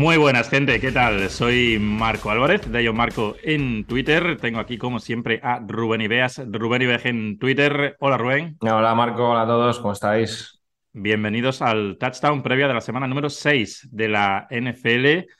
[0.00, 0.80] Muy buenas, gente.
[0.80, 1.28] ¿Qué tal?
[1.28, 4.38] Soy Marco Álvarez, de Yo Marco en Twitter.
[4.40, 6.40] Tengo aquí, como siempre, a Rubén Ibeas.
[6.50, 7.98] Rubén Ibeas en Twitter.
[8.00, 8.56] Hola, Rubén.
[8.60, 9.28] Hola, Marco.
[9.28, 9.78] Hola a todos.
[9.78, 10.58] ¿Cómo estáis?
[10.94, 15.30] Bienvenidos al touchdown previa de la semana número 6 de la NFL,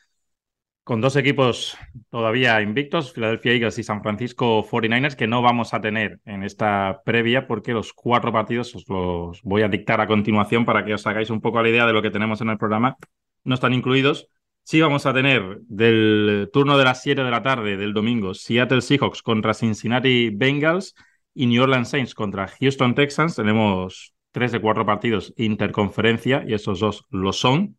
[0.85, 1.79] con dos equipos
[2.11, 7.01] todavía invictos, Philadelphia Eagles y San Francisco 49ers, que no vamos a tener en esta
[7.07, 11.07] previa porque los cuatro partidos os los voy a dictar a continuación para que os
[11.07, 12.99] hagáis un poco la idea de lo que tenemos en el programa.
[13.43, 14.29] No están incluidos
[14.71, 18.83] Sí, vamos a tener del turno de las 7 de la tarde del domingo Seattle
[18.83, 20.95] Seahawks contra Cincinnati Bengals
[21.35, 23.35] y New Orleans Saints contra Houston Texans.
[23.35, 27.79] Tenemos tres de cuatro partidos interconferencia y esos dos lo son.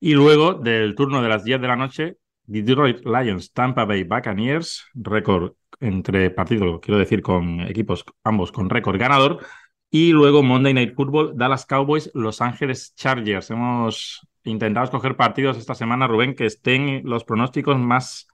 [0.00, 4.86] Y luego del turno de las 10 de la noche, Detroit Lions, Tampa Bay Buccaneers,
[4.94, 9.44] récord entre partidos, quiero decir, con equipos ambos con récord ganador.
[9.90, 13.50] Y luego Monday Night Football, Dallas Cowboys, Los Ángeles Chargers.
[13.50, 18.28] Hemos intentado escoger partidos esta semana, Rubén, que estén los pronósticos más,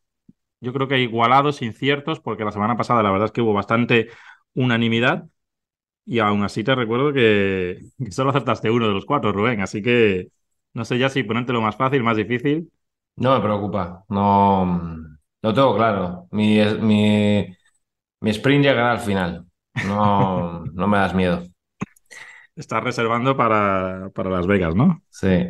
[0.61, 4.09] yo creo que igualados, inciertos, porque la semana pasada la verdad es que hubo bastante
[4.55, 5.27] unanimidad.
[6.05, 9.61] Y aún así te recuerdo que, solo acertaste uno de los cuatro, Rubén.
[9.61, 10.29] Así que
[10.73, 12.71] no sé ya si ponértelo más fácil, más difícil.
[13.17, 14.05] No me preocupa.
[14.09, 14.81] No,
[15.43, 16.29] lo tengo claro.
[16.31, 17.47] Mi, mi,
[18.21, 19.47] mi sprint llegará al final.
[19.87, 21.43] No, no me das miedo.
[22.57, 25.03] Estás reservando para, para Las Vegas, ¿no?
[25.11, 25.49] Sí.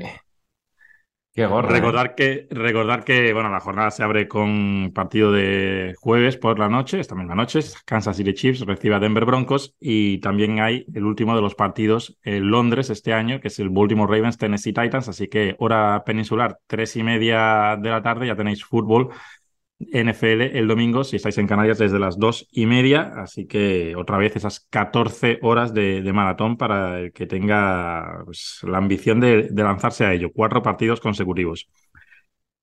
[1.39, 6.37] Qué gorra, recordar, que, recordar que bueno, la jornada se abre con partido de jueves
[6.37, 7.61] por la noche, esta misma noche.
[7.85, 12.19] Kansas City Chiefs recibe a Denver Broncos y también hay el último de los partidos
[12.25, 15.09] en Londres este año, que es el Baltimore Ravens Tennessee Titans.
[15.09, 19.11] Así que hora peninsular, tres y media de la tarde, ya tenéis fútbol
[19.81, 23.13] NFL el domingo, si estáis en Canarias, desde las dos y media.
[23.17, 28.79] Así que otra vez esas 14 horas de, maratón para el que tenga pues, la
[28.79, 30.31] ambición de, lanzarse a ello.
[30.35, 31.69] Cuatro partidos consecutivos.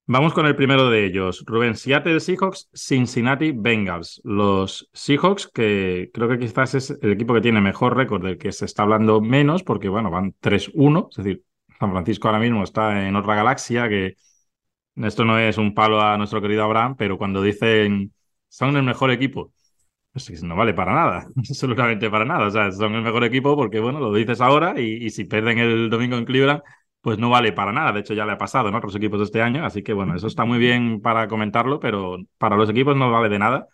[0.08, 1.44] Vamos con el primero de ellos.
[1.48, 4.22] Rubén, Seattle Seahawks, Cincinnati Bengals.
[4.24, 8.52] Los Seahawks, que creo que quizás es el equipo que tiene mejor récord del que
[8.52, 11.08] se está hablando menos, porque bueno, van 3-1.
[11.10, 11.44] Es decir,
[11.80, 14.16] San Francisco ahora mismo está en otra galaxia que
[14.96, 18.14] esto no es un palo a nuestro querido Abraham, pero cuando dicen
[18.48, 19.52] son el mejor equipo,
[20.12, 22.48] pues no vale para nada, absolutamente para nada.
[22.48, 25.90] O sea, son el mejor equipo porque, bueno, lo dices ahora y, si pierden el
[25.90, 26.62] domingo en Cleveland,
[27.02, 27.92] pues no vale para nada.
[27.92, 28.78] De hecho, ya le ha pasado ¿no?
[28.78, 29.66] a otros equipos este año.
[29.66, 33.30] Así que, bueno, eso está muy bien para comentarlo, pero para los equipos no vale
[33.30, 33.68] de nada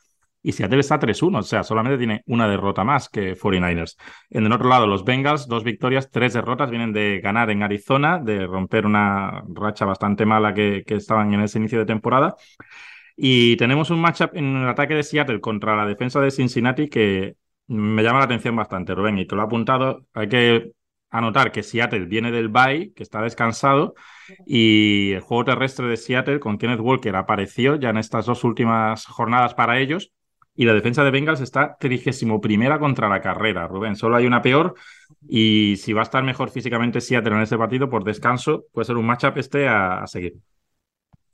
[0.43, 3.95] y Seattle está 3-1, o sea, solamente tiene una derrota más que 49ers.
[4.29, 8.19] En el otro lado, los Bengals, dos victorias, tres derrotas, vienen de ganar en Arizona,
[8.19, 12.35] de romper una racha bastante mala que, estaban en ese inicio de temporada.
[13.15, 17.35] Y tenemos un matchup en el ataque de Seattle contra la defensa de Cincinnati que
[17.67, 20.05] me llama la atención bastante, Rubén, y te lo he apuntado.
[20.13, 20.71] Hay que
[21.11, 23.93] anotar que Seattle viene del bye, que está descansado,
[24.45, 29.05] y el juego terrestre de Seattle con Kenneth Walker apareció ya en estas dos últimas
[29.05, 30.11] jornadas para ellos
[30.61, 33.95] y la defensa de Bengals está trigésimo primera contra la carrera, Rubén.
[33.95, 34.75] Solo hay una peor
[35.27, 38.97] y si va a estar mejor físicamente Seattle en este partido, por descanso, puede ser
[38.97, 40.35] un matchup este a, seguir.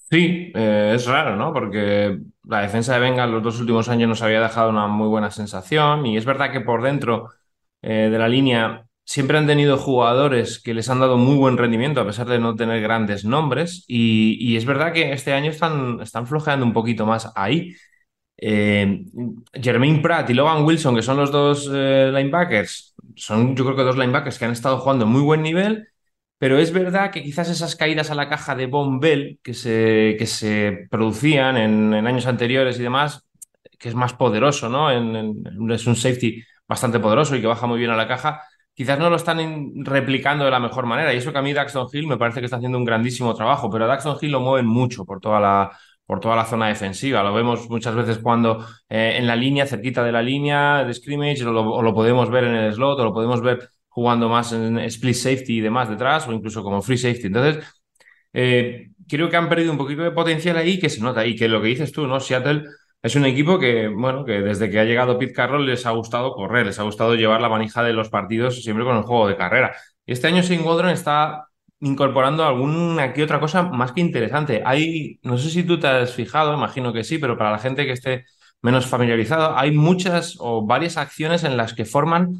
[0.09, 1.51] Sí, eh, es raro, ¿no?
[1.51, 5.29] Porque la defensa de Bengals los dos últimos años nos había dejado una muy buena
[5.29, 7.27] sensación y es verdad que por dentro
[7.81, 11.99] eh, de la línea siempre han tenido jugadores que les han dado muy buen rendimiento
[11.99, 16.27] a pesar de no tener grandes nombres y, es verdad que este año están, están
[16.27, 17.75] flojeando un poquito más ahí.
[18.39, 19.03] Eh,
[19.53, 23.83] Jermaine Pratt y Logan Wilson, que son los dos eh, linebackers, son yo creo que
[23.83, 25.87] dos linebackers que han estado jugando muy buen nivel,
[26.37, 30.15] pero es verdad que quizás esas caídas a la caja de Von Bell que se,
[30.19, 33.25] que se producían en, años anteriores y demás,
[33.79, 34.91] que es más poderoso, ¿no?
[34.91, 38.41] es un safety bastante poderoso y que baja muy bien a la caja,
[38.73, 41.11] quizás no lo están replicando de la mejor manera.
[41.13, 43.69] Y eso que a mí Daxton Hill me parece que está haciendo un grandísimo trabajo,
[43.71, 45.71] pero a Daxton Hill lo mueven mucho por toda la,
[46.07, 47.21] por toda la zona defensiva.
[47.21, 51.45] Lo vemos muchas veces cuando eh, en la línea, cerquita de la línea de scrimmage,
[51.45, 51.51] o
[51.81, 55.57] lo, podemos ver en el slot, o lo podemos ver jugando más en split safety
[55.57, 57.27] y demás detrás, o incluso como free safety.
[57.27, 57.63] Entonces,
[58.33, 61.25] eh, creo que han perdido un poquito de potencial ahí que se nota.
[61.25, 62.19] Y que lo que dices tú, ¿no?
[62.21, 62.63] Seattle
[63.01, 66.31] es un equipo que, bueno, que desde que ha llegado Pete Carroll les ha gustado
[66.33, 69.35] correr, les ha gustado llevar la manija de los partidos siempre con el juego de
[69.35, 69.75] carrera.
[70.05, 71.47] Y este año Shane Waldron está
[71.79, 74.63] incorporando alguna que otra cosa más que interesante.
[74.65, 77.85] Hay, no sé si tú te has fijado, imagino que sí, pero para la gente
[77.85, 78.25] que esté
[78.61, 82.35] menos familiarizado, hay muchas o varias acciones en las que forman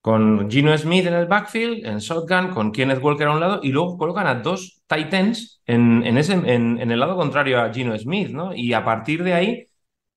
[0.00, 3.70] con Gino Smith en el backfield, en shotgun, con Kenneth Walker a un lado, y
[3.70, 8.30] luego colocan a dos Titans en, en, ese, en el lado contrario a Gino Smith,
[8.30, 8.52] ¿no?
[8.54, 9.66] Y a partir de ahí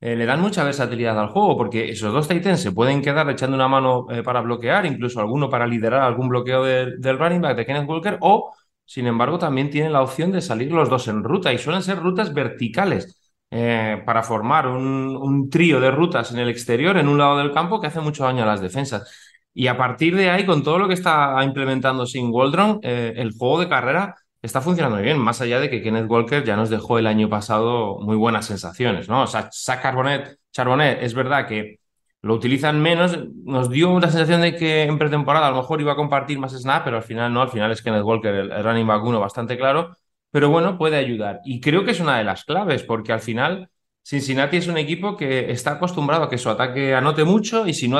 [0.06, 3.56] eh, le dan mucha versatilidad al juego, porque esos dos Titans se pueden quedar echando
[3.56, 7.66] una mano eh, para bloquear, incluso alguno para liderar algún bloqueo del running back de
[7.66, 8.54] Kenneth Walker, o
[8.86, 11.98] sin embargo, también tienen la opción de salir los dos en ruta y suelen ser
[12.00, 13.20] rutas verticales.
[13.50, 17.82] Eh, para formar un, trío de rutas en el exterior, en un lado del campo,
[17.82, 19.12] que hace mucho daño a las defensas.
[19.56, 23.60] Y a partir de ahí, con todo lo que está implementando sin Waldron, el juego
[23.60, 24.16] de carrera
[24.46, 27.30] está funcionando muy bien, más allá de que Kenneth Walker ya nos dejó el año
[27.30, 29.24] pasado muy buenas sensaciones, ¿no?
[29.24, 31.80] O sea, Charbonnet, Charbonnet es verdad que
[32.22, 35.94] lo utilizan menos, nos dio la sensación de que en pretemporada a lo mejor iba
[35.94, 38.88] a compartir más snap, pero al final no, al final es Kenneth Walker, el, running
[38.88, 39.96] back uno bastante claro,
[40.32, 41.42] pero bueno, puede ayudar.
[41.46, 43.70] Y creo que es una de las claves, porque al final
[44.04, 47.88] Cincinnati es un equipo que está acostumbrado a que su ataque anote mucho y si
[47.88, 47.98] no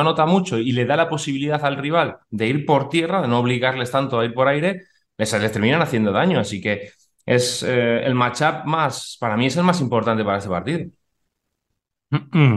[0.00, 3.38] anota mucho y le da la posibilidad al rival de ir por tierra, de no
[3.38, 4.82] obligarles tanto a ir por aire,
[5.18, 6.40] les, terminan haciendo daño.
[6.40, 6.90] Así que
[7.26, 10.90] es eh, el matchup más, para mí es el más importante para este partido.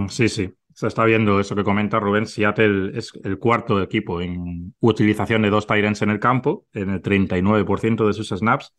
[0.09, 0.53] Sí, sí.
[0.73, 2.25] Se está viendo eso que comenta Rubén.
[2.25, 7.01] Seattle es el cuarto equipo en utilización de dos Tyrants en el campo, en el
[7.01, 8.73] 39% de sus snaps.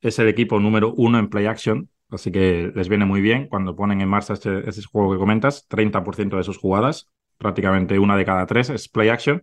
[0.00, 3.74] Es el equipo número uno en play action, así que les viene muy bien cuando
[3.74, 5.66] ponen en marcha este, ese juego que comentas.
[5.68, 9.42] 30% de sus jugadas, prácticamente una de cada tres es play action,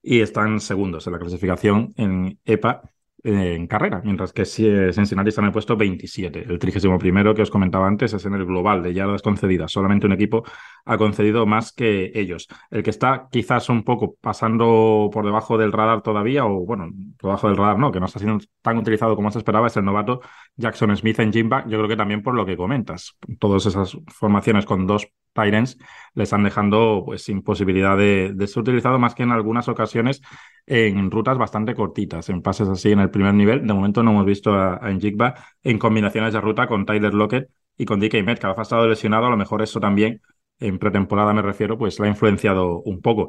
[0.00, 2.82] y están segundos en la clasificación en EPA
[3.24, 6.40] en carrera, mientras que Cincinnati está el puesto 27.
[6.48, 9.70] El 31 que os comentaba antes es en el global de yardas concedidas.
[9.70, 10.44] Solamente un equipo
[10.84, 12.48] ha concedido más que ellos.
[12.70, 17.30] El que está quizás un poco pasando por debajo del radar todavía, o bueno, por
[17.30, 19.84] debajo del radar no, que no está siendo tan utilizado como se esperaba, es el
[19.84, 20.20] novato
[20.56, 21.68] Jackson Smith en Jimback.
[21.68, 23.16] Yo creo que también por lo que comentas.
[23.38, 25.78] Todas esas formaciones con dos Tyrants
[26.14, 30.20] les están dejando pues sin posibilidad de, ser utilizado más que en algunas ocasiones
[30.66, 33.66] en rutas bastante cortitas, en pases así en el primer nivel.
[33.66, 37.48] De momento no hemos visto a, a Njigba en combinaciones de ruta con Tyler Lockett
[37.76, 38.58] y con DK Metcalf.
[38.58, 40.20] Ha estado lesionado, a lo mejor eso también,
[40.60, 43.28] en pretemporada me refiero, pues la ha influenciado un poco.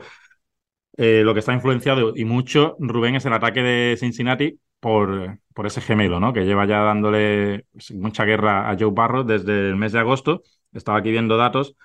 [0.97, 5.65] Eh, lo que está influenciado y mucho, Rubén, es el ataque de Cincinnati por, por
[5.65, 6.33] ese gemelo, ¿no?
[6.33, 10.43] Que lleva ya dándole pues, mucha guerra a Joe Barrow desde el mes de agosto.
[10.71, 11.75] Estaba aquí viendo datos.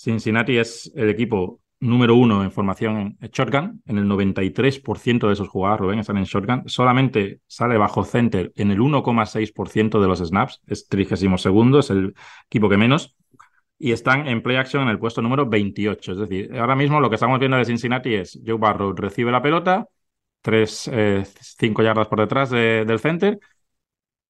[0.00, 3.82] Cincinnati es el equipo número uno en formación en shotgun.
[3.84, 6.62] En el 93% de sus jugadas, Rubén, están en shotgun.
[6.66, 10.62] Solamente sale bajo center en el 1,6% de los snaps.
[10.66, 12.14] Es 32 segundo, es el
[12.46, 13.14] equipo que menos.
[13.78, 16.12] Y están en play action en el puesto número 28.
[16.12, 19.42] Es decir, ahora mismo lo que estamos viendo de Cincinnati es Joe Barrow recibe la
[19.42, 19.86] pelota,
[20.40, 20.90] 3,
[21.40, 23.38] 5 eh, yardas por detrás del center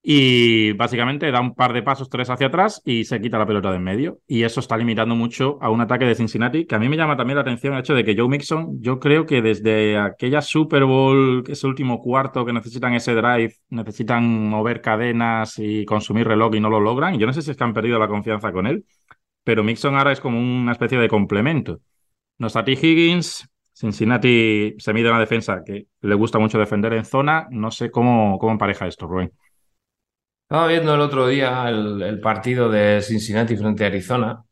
[0.03, 3.71] y básicamente da un par de pasos, tres hacia atrás y se quita la pelota
[3.71, 4.19] de en medio.
[4.27, 7.17] Y eso está limitando mucho a un ataque de Cincinnati, que a mí me llama
[7.17, 10.85] también la atención el hecho de que Joe Mixon, yo creo que desde aquella Super
[10.85, 16.61] Bowl, ese último cuarto que necesitan ese drive, necesitan mover cadenas y consumir reloj y
[16.61, 17.19] no lo logran.
[17.19, 18.85] Yo no sé si es que han perdido la confianza con él,
[19.45, 21.81] pero Mixon ahora es como una especie de complemento.
[22.39, 22.73] No está T.
[22.73, 27.47] Higgins, Cincinnati se mide una defensa que le gusta mucho defender en zona.
[27.51, 29.33] No sé cómo, cómo empareja esto, Rubén.
[30.51, 34.43] Estaba viendo el otro día el, partido de Cincinnati frente a Arizona,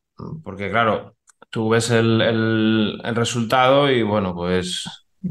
[0.45, 1.17] porque claro,
[1.51, 4.87] tú ves el, resultado y bueno, pues
[5.25, 5.29] eh,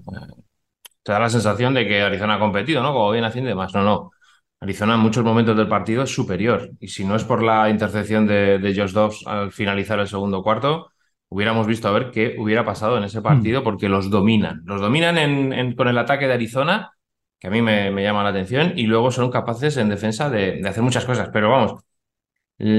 [1.03, 2.91] te da la sensación de que Arizona ha competido, ¿no?
[2.91, 3.73] Como bien haciendo y demás.
[3.73, 4.11] No, no.
[4.59, 6.69] Arizona en muchos momentos del partido es superior.
[6.81, 10.43] Y si no es por la intercepción de, de Josh Dobbs al finalizar el segundo
[10.43, 10.91] cuarto,
[11.29, 13.63] hubiéramos visto a ver qué hubiera pasado en ese partido, mm.
[13.63, 14.63] porque los dominan.
[14.65, 16.91] Los dominan con el ataque de Arizona
[17.39, 20.83] que a mí me, llama la atención, y luego son capaces en defensa de, hacer
[20.83, 21.29] muchas cosas.
[21.31, 21.81] Pero vamos,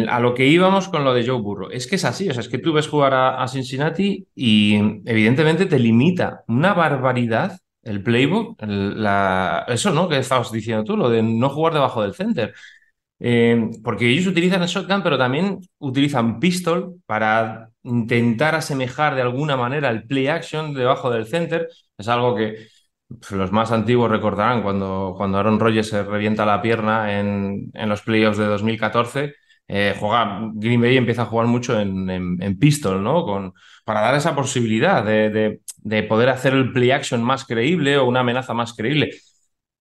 [0.08, 2.40] a lo que íbamos con lo de Joe Burrow, es que es así, o sea,
[2.40, 8.60] es que tú ves jugar a, Cincinnati y evidentemente te limita una barbaridad el playbook,
[8.62, 10.08] la, eso, ¿no?
[10.08, 12.54] Que estabas diciendo tú, lo de no jugar debajo del center.
[13.20, 19.56] Eh, porque ellos utilizan el shotgun, pero también utilizan pistol para intentar asemejar de alguna
[19.56, 21.68] manera el play action debajo del center.
[21.96, 22.68] Es algo que
[23.30, 28.02] los más antiguos recordarán cuando, cuando Aaron Rodgers se revienta la pierna en, en los
[28.02, 29.34] playoffs de 2014.
[29.70, 33.24] Eh, juega, Green Bay empieza a jugar mucho en, en, pistol, ¿no?
[33.24, 33.52] Con,
[33.84, 38.20] para dar esa posibilidad de, de, poder hacer el play action más creíble o una
[38.20, 39.10] amenaza más creíble.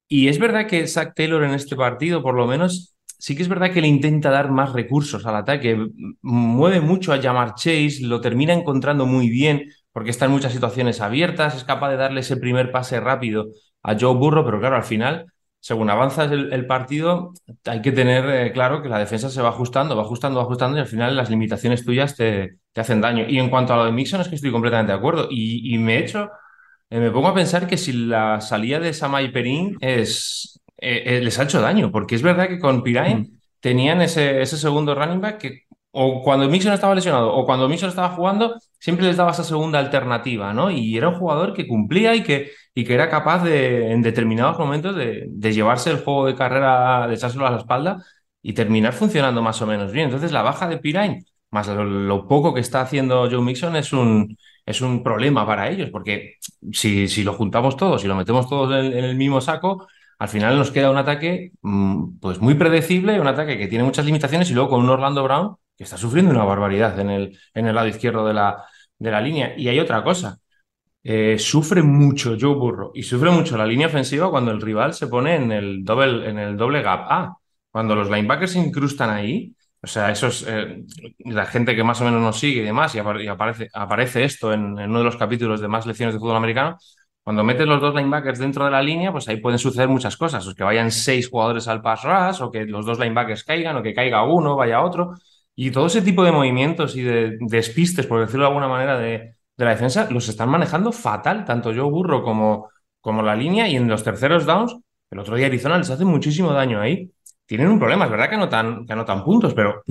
[0.10, 3.50] Y es verdad que Zach Taylor en este partido, por lo menos, sí que es
[3.50, 5.78] verdad que le intenta dar más recursos al ataque.
[6.22, 11.02] Mueve mucho a llamar Chase, lo termina encontrando muy bien porque está en muchas situaciones
[11.02, 13.48] abiertas, es capaz de darle ese primer pase rápido
[13.82, 15.26] a Joe Burro, pero claro, al final,
[15.60, 17.34] según avanza el, partido,
[17.66, 20.78] hay que tener eh, claro que la defensa se va ajustando, va ajustando, va ajustando
[20.78, 23.26] y al final las limitaciones tuyas te, te hacen daño.
[23.28, 25.30] Y en cuanto a lo de Mixon, es que estoy completamente de acuerdo.
[25.32, 26.30] Y, me he hecho,
[26.92, 31.40] eh, me pongo a pensar que si la salida de Samay Perín es, eh, les
[31.40, 33.40] ha hecho daño, porque es verdad que con Pirain mm.
[33.62, 37.90] tenían ese, ese segundo running back que o cuando Mixon estaba lesionado o cuando Mixon
[37.90, 40.70] estaba jugando, siempre les daba esa segunda alternativa, ¿no?
[40.70, 44.60] Y era un jugador que cumplía y que, y que era capaz de, en determinados
[44.60, 48.04] momentos, de, llevarse el juego de carrera, de echárselo a la espalda
[48.42, 50.06] y terminar funcionando más o menos bien.
[50.06, 54.38] Entonces, la baja de Pirine, más lo, poco que está haciendo Joe Mixon, es un,
[54.66, 56.36] es un problema para ellos, porque
[56.72, 59.88] si, si lo juntamos todos, si lo metemos todos en, el mismo saco,
[60.20, 64.06] al final nos queda un ataque mm, pues muy predecible, un ataque que tiene muchas
[64.06, 67.68] limitaciones y luego con un Orlando Brown que está sufriendo una barbaridad en el, en
[67.68, 68.66] el lado izquierdo de la,
[68.98, 69.54] de la línea.
[69.58, 70.40] Y hay otra cosa,
[71.04, 75.08] eh, sufre mucho Joe Burrow y sufre mucho la línea ofensiva cuando el rival se
[75.08, 77.38] pone en el doble, en el doble gap A.
[77.72, 80.84] Cuando los linebackers se incrustan ahí, o sea, eso es eh,
[81.20, 84.78] la gente que más o menos nos sigue y demás, y, aparece, aparece esto en,
[84.80, 86.78] en, uno de los capítulos de más lecciones de fútbol americano.
[87.24, 90.48] Cuando metes los dos linebackers dentro de la línea, pues ahí pueden suceder muchas cosas.
[90.48, 93.84] O que vayan seis jugadores al pass rush, o que los dos linebackers caigan, o
[93.84, 95.14] que caiga uno, vaya otro.
[95.60, 99.34] Y todo ese tipo de movimientos y de despistes, por decirlo de alguna manera, de,
[99.56, 102.70] la defensa los están manejando fatal, tanto Joe Burro como,
[103.24, 104.78] la línea, y en los terceros downs,
[105.10, 107.12] el otro día Arizona les hace muchísimo daño ahí.
[107.48, 109.82] Tienen un problema, es verdad que anotan, que puntos, pero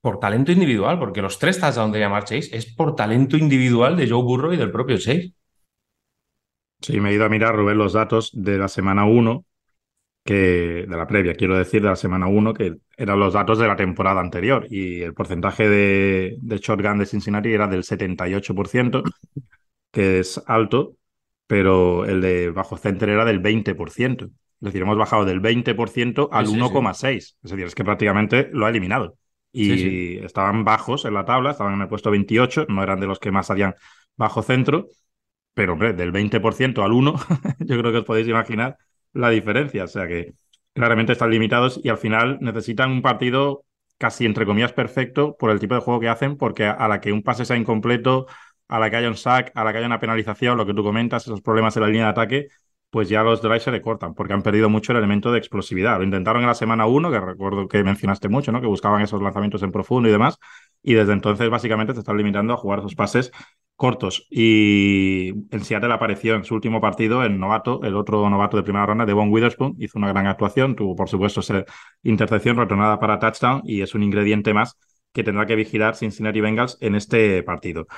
[0.00, 4.08] por talento individual, porque los tres touchdowns de llamar Chase es por talento individual de
[4.08, 5.34] Joe Burro y del propio Chase.
[6.80, 9.44] Sí, me he ido a mirar, Rubén, los datos de la semana 1
[10.24, 13.66] que de la previa, quiero decir, de la semana 1, que eran los datos de
[13.66, 14.66] la temporada anterior.
[14.70, 19.02] Y el porcentaje de, de shotgun de Cincinnati era del 78%,
[19.90, 20.96] que es alto,
[21.46, 24.24] pero el de bajo center era del 20%.
[24.24, 27.16] Es decir, hemos bajado del 20% al 1,6.
[27.16, 29.16] Es decir, es que prácticamente lo ha eliminado.
[29.54, 33.18] Y estaban bajos en la tabla, estaban en el puesto 28, no eran de los
[33.18, 33.74] que más harían
[34.16, 34.88] bajo centro,
[35.52, 37.14] pero hombre, del 20% al 1,
[37.58, 38.78] yo creo que os podéis imaginar
[39.12, 39.84] la diferencia.
[39.84, 40.34] O sea que
[40.74, 43.64] claramente están limitados y al final necesitan un partido
[43.98, 47.12] casi entre comillas perfecto por el tipo de juego que hacen, porque a la que
[47.12, 48.26] un pase sea incompleto,
[48.68, 50.82] a la que haya un sack, a la que haya una penalización, lo que tú
[50.82, 52.48] comentas, esos problemas en la línea de ataque,
[52.90, 55.98] pues ya los drives se le cortan, porque han perdido mucho el elemento de explosividad.
[55.98, 58.60] Lo intentaron en la semana 1, que recuerdo que mencionaste mucho, ¿no?
[58.60, 60.36] Que buscaban esos lanzamientos en profundo y demás,
[60.82, 63.30] y desde entonces básicamente se están limitando a jugar esos pases
[63.82, 64.28] cortos.
[64.30, 68.86] Y en Seattle apareció en su último partido el novato, el otro novato de primera
[68.86, 71.40] ronda, Devon Witherspoon, hizo una gran actuación, tuvo por supuesto
[72.04, 74.78] intercepción retornada para touchdown y es un ingrediente más
[75.12, 77.88] que tendrá que vigilar Cincinnati Bengals en este partido.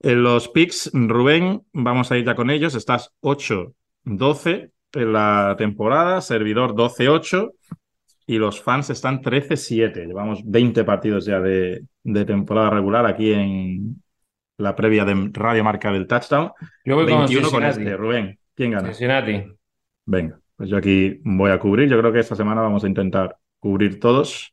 [0.00, 2.74] En los picks, Rubén, vamos a ir ya con ellos.
[2.74, 7.50] Estás 8-12 en la temporada, servidor 12-8
[8.26, 10.06] y los fans están 13-7.
[10.06, 14.02] Llevamos 20 partidos ya de, de temporada regular aquí en,
[14.58, 16.52] la previa de Radio Marca del Touchdown.
[16.84, 18.38] Yo voy 21 con, este, Rubén.
[18.54, 18.88] ¿Quién gana?
[18.88, 19.44] Cincinnati.
[20.04, 21.88] Venga, pues yo aquí voy a cubrir.
[21.88, 24.52] Yo creo que esta semana vamos a intentar cubrir todos,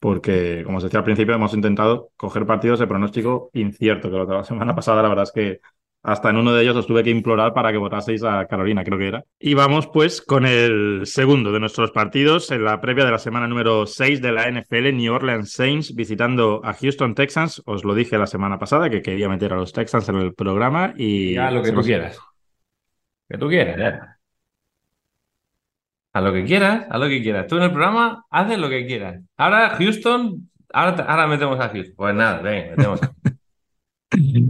[0.00, 4.44] porque, como se decía al principio, hemos intentado coger partidos de pronóstico incierto, que la
[4.44, 5.60] semana pasada la verdad es que
[6.02, 8.98] hasta en uno de ellos os tuve que implorar para que votaseis a Carolina, creo
[8.98, 9.24] que era.
[9.38, 13.46] Y vamos pues con el segundo de nuestros partidos en la previa de la semana
[13.46, 17.62] número 6 de la NFL, New Orleans Saints visitando a Houston Texans.
[17.66, 20.92] Os lo dije la semana pasada que quería meter a los Texans en el programa
[20.96, 21.34] y...
[21.34, 22.18] Ya, lo que tú quieras.
[23.28, 24.18] Que tú quieras, ya.
[26.14, 27.46] A lo que quieras, a lo que quieras.
[27.46, 29.22] Tú en el programa haces lo que quieras.
[29.36, 31.94] Ahora Houston, ahora, ahora metemos a Houston.
[31.96, 33.12] Pues nada, venga, metemos a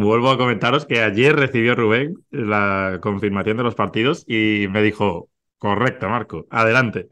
[0.00, 5.28] Vuelvo a comentaros que ayer recibió Rubén la confirmación de los partidos y me dijo,
[5.58, 7.08] correcto, Marco, adelante.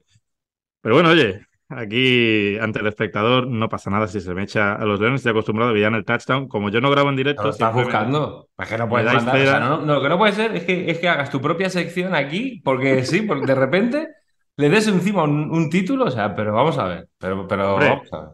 [0.81, 4.87] Pero bueno, oye, aquí ante el espectador no pasa nada si se me echa a
[4.87, 6.49] los leones, estoy acostumbrado a ver en el touchdown.
[6.49, 7.43] Como yo no grabo en directo...
[7.43, 8.49] Lo estás buscando.
[8.57, 9.61] ¿Para que no puedes mandar?
[9.61, 12.63] no, lo que no puede ser es que, es que hagas tu propia sección aquí,
[12.65, 14.09] porque sí, porque de repente
[14.57, 18.21] le des encima un, título, o sea, pero vamos a ver, pero, pero vamos a
[18.21, 18.29] ver.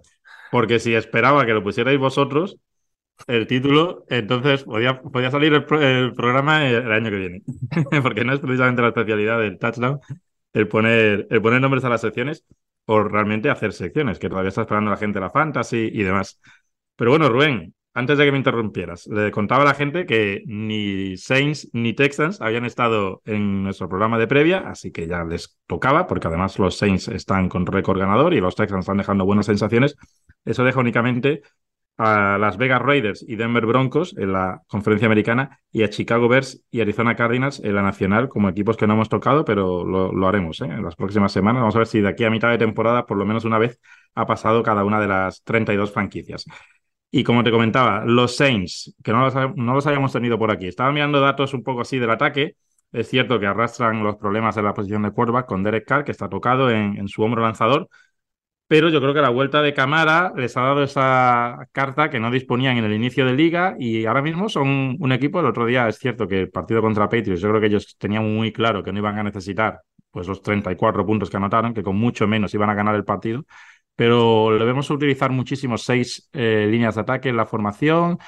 [0.53, 2.57] Porque si esperaba que lo pusierais vosotros,
[3.27, 7.43] el título, entonces podía, podía salir el, programa el, año que viene,
[8.03, 10.01] porque no es precisamente la especialidad del touchdown
[10.55, 12.45] el poner, el poner nombres a las secciones
[12.87, 16.41] o realmente hacer secciones, que todavía está esperando la gente la fantasy y demás.
[16.97, 21.17] Pero bueno, Rubén, antes de que me interrumpieras, le contaba a la gente que ni
[21.17, 26.07] Saints ni Texans habían estado en nuestro programa de previa, así que ya les tocaba,
[26.07, 29.97] porque además los Saints están con récord ganador y los Texans están dejando buenas sensaciones.
[30.45, 31.43] Eso deja únicamente
[31.97, 36.65] a Las Vegas Raiders y Denver Broncos en la conferencia americana y a Chicago Bears
[36.71, 40.61] y Arizona Cardinals en la nacional como equipos que no hemos tocado, pero lo, haremos
[40.61, 40.65] ¿eh?
[40.65, 41.61] en las próximas semanas.
[41.61, 43.81] Vamos a ver si de aquí a mitad de temporada por lo menos una vez
[44.15, 46.45] ha pasado cada una de las 32 franquicias.
[47.11, 50.67] Y como te comentaba, los Saints, que no los, no los habíamos tenido por aquí,
[50.67, 52.57] estaba mirando datos un poco así del ataque.
[52.91, 56.13] Es cierto que arrastran los problemas en la posición de quarterback con Derek Carr, que
[56.13, 57.89] está tocado en su hombro lanzador,
[58.67, 62.31] pero yo creo que la vuelta de Camara les ha dado esa carta que no
[62.31, 65.89] disponían en el inicio de liga y ahora mismo son un equipo, el otro día
[65.89, 68.93] es cierto que el partido contra Patriots, yo creo que ellos tenían muy claro que
[68.93, 72.71] no iban a necesitar pues los 34 puntos que anotaron, que con mucho menos iban
[72.71, 73.45] a ganar el partido,
[73.97, 78.19] pero debemos utilizar muchísimo seis eh, líneas de ataque en la formación,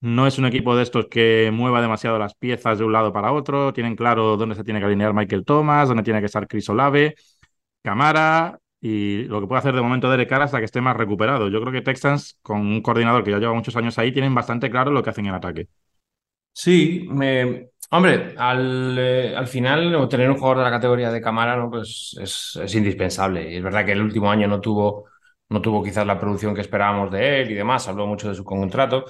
[0.00, 3.32] no es un equipo de estos que mueva demasiado las piezas de un lado para
[3.32, 3.72] otro.
[3.72, 7.14] Tienen claro dónde se tiene que alinear Michael Thomas, dónde tiene que estar Chris Olave,
[7.82, 11.48] Camara y lo que puede hacer de momento Derek Carr hasta que esté más recuperado.
[11.48, 14.70] Yo creo que Texans, con un coordinador que ya lleva muchos años ahí, tienen bastante
[14.70, 15.68] claro lo que hacen en ataque.
[16.52, 17.70] Sí, me...
[17.90, 21.70] hombre, al, eh, al final tener un jugador de la categoría de Camara ¿no?
[21.70, 23.56] pues es, es indispensable.
[23.56, 25.06] Es verdad que el último año no tuvo,
[25.48, 28.44] no tuvo quizás la producción que esperábamos de él y demás, habló mucho de su
[28.44, 29.04] contrato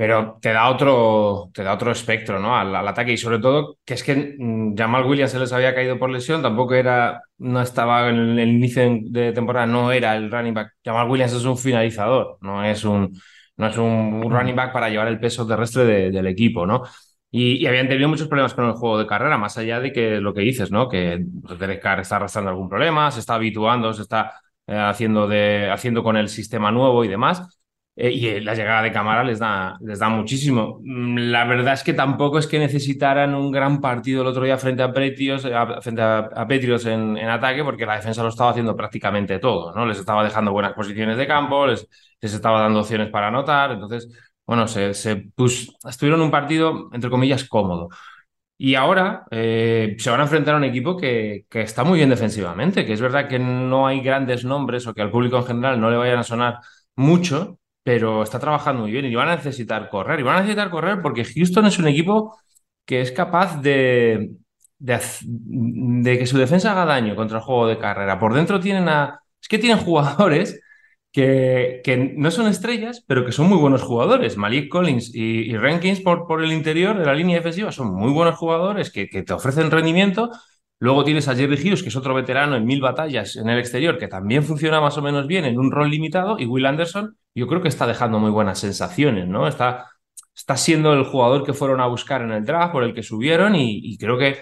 [0.00, 2.56] pero te da otro, te da otro espectro ¿no?
[2.56, 5.98] al, ataque y sobre todo que es que mm, Jamal Williams se les había caído
[5.98, 10.54] por lesión, tampoco era, no estaba en el, inicio de temporada, no era el running
[10.54, 10.72] back.
[10.82, 13.14] Jamal Williams es un finalizador, no es un,
[13.58, 16.82] no es un running back para llevar el peso terrestre del equipo, ¿no?
[17.30, 20.32] Y, habían tenido muchos problemas con el juego de carrera, más allá de que lo
[20.32, 20.88] que dices, ¿no?
[20.88, 21.18] Que
[21.58, 24.32] Derek Carr está arrastrando algún problema, se está habituando, se está
[24.66, 27.59] eh, haciendo, de, haciendo con el sistema nuevo y demás.
[28.02, 30.80] Eh, y eh, la llegada de Camara les da, les da muchísimo.
[30.82, 34.56] Mm, la verdad es que tampoco es que necesitaran un gran partido el otro día
[34.56, 35.52] frente a Patriots, eh,
[35.82, 36.30] frente a,
[36.86, 39.84] en, ataque, porque la defensa lo estaba haciendo prácticamente todo, ¿no?
[39.84, 41.86] Les estaba dejando buenas posiciones de campo, les,
[42.22, 44.08] les estaba dando opciones para anotar, entonces,
[44.46, 47.90] bueno, se, se pues, estuvieron un partido, entre comillas, cómodo.
[48.58, 52.84] Y ahora se van a enfrentar a un equipo que, que, está muy bien defensivamente,
[52.86, 55.90] que es verdad que no hay grandes nombres o que al público en general no
[55.90, 56.60] le vayan a sonar
[56.96, 60.20] mucho, pero está trabajando muy bien y van a necesitar correr.
[60.20, 62.38] Y van a necesitar correr porque Houston es un equipo
[62.84, 64.30] que es capaz de,
[64.78, 68.18] de, que su defensa haga daño contra el juego de carrera.
[68.18, 69.20] Por dentro tienen a...
[69.40, 70.60] Es que tienen jugadores
[71.12, 74.36] que, que no son estrellas, pero que son muy buenos jugadores.
[74.36, 78.36] Malik Collins y, Rankins por, por el interior de la línea defensiva son muy buenos
[78.36, 80.30] jugadores que, que te ofrecen rendimiento
[80.80, 83.98] Luego tienes a Jerry Hughes, que es otro veterano en mil batallas en el exterior,
[83.98, 86.38] que también funciona más o menos bien en un rol limitado.
[86.38, 89.46] Y Will Anderson, yo creo que está dejando muy buenas sensaciones, ¿no?
[89.46, 89.90] Está,
[90.34, 93.54] está siendo el jugador que fueron a buscar en el draft, por el que subieron,
[93.56, 94.38] y, creo, que,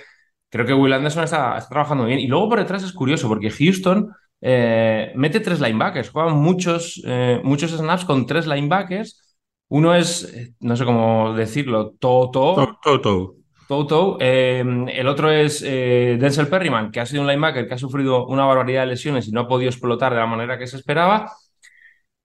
[0.48, 2.20] creo que Will Anderson está, trabajando bien.
[2.20, 4.08] Y luego por detrás es curioso, porque Houston
[4.40, 9.38] eh, mete tres linebackers, juegan muchos, eh, muchos snaps con tres linebackers.
[9.70, 12.76] Uno es, eh, no sé cómo decirlo, Toto.
[12.80, 13.34] Toto.
[13.68, 14.16] Toto.
[14.18, 18.26] Em, el otro es eh, Denzel Perryman, que ha sido un linebacker que ha sufrido
[18.26, 21.30] una barbaridad de lesiones y no ha podido explotar de la manera que se esperaba.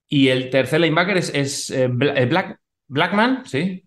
[0.07, 3.85] Y el tercer linebacker es, eh, eh, Black, Blackman, ¿sí?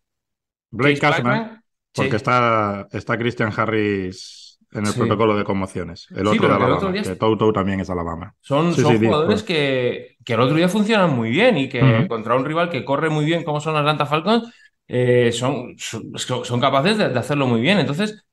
[0.71, 1.63] Blake Cashman,
[1.95, 6.09] porque está, está Christian Harris en el protocolo de conmociones.
[6.11, 8.35] El otro de Alabama, que Toto también es Alabama.
[8.41, 12.69] Son, jugadores que, que el otro día funcionan muy bien y que contra un rival
[12.69, 14.53] que corre muy bien como son Atlanta Falcons
[14.89, 17.79] eh, son, son, capaces de, hacerlo muy bien.
[17.79, 18.25] Entonces,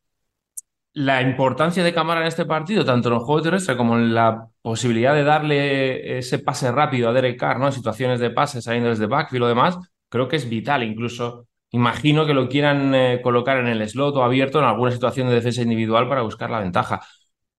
[0.93, 4.47] la importancia de Camara en este partido, tanto en el juego terrestre como en la
[4.61, 7.67] posibilidad de darle ese pase rápido a Derek Carr, ¿no?
[7.67, 9.77] En situaciones de pase saliendo desde backfield o demás,
[10.09, 10.83] creo que es vital.
[10.83, 15.27] Incluso imagino que lo quieran eh, colocar en el slot o abierto en alguna situación
[15.29, 17.01] de defensa individual para buscar la ventaja.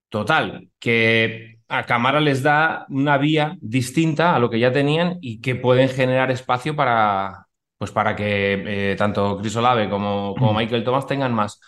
[0.09, 5.40] Total, que a Camara les da una vía distinta a lo que ya tenían y
[5.40, 7.48] que pueden generar espacio para,
[7.79, 11.61] pues para que eh, tanto Chris Olave como, como, Michael Thomas tengan más,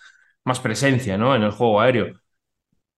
[0.45, 1.35] más presencia ¿no?
[1.35, 2.15] en el juego aéreo.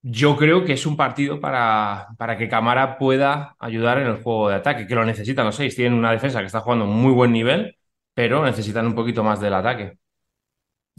[0.03, 4.49] Yo creo que es un partido para, para que Camara pueda ayudar en el juego
[4.49, 5.75] de ataque, que lo necesitan los seis.
[5.75, 7.77] Tienen una defensa que está jugando muy buen nivel,
[8.15, 9.99] pero necesitan un poquito más del ataque.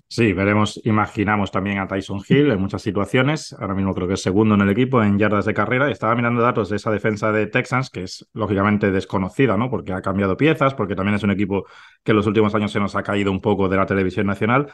[0.07, 3.53] Sí, veremos, imaginamos también a Tyson Hill en muchas situaciones.
[3.53, 5.89] Ahora mismo creo que es segundo en el equipo en yardas de carrera.
[5.89, 9.69] Estaba mirando datos de esa defensa de Texans, que es lógicamente desconocida, ¿no?
[9.69, 11.65] Porque ha cambiado piezas, porque también es un equipo
[12.03, 14.71] que en los últimos años se nos ha caído un poco de la televisión nacional.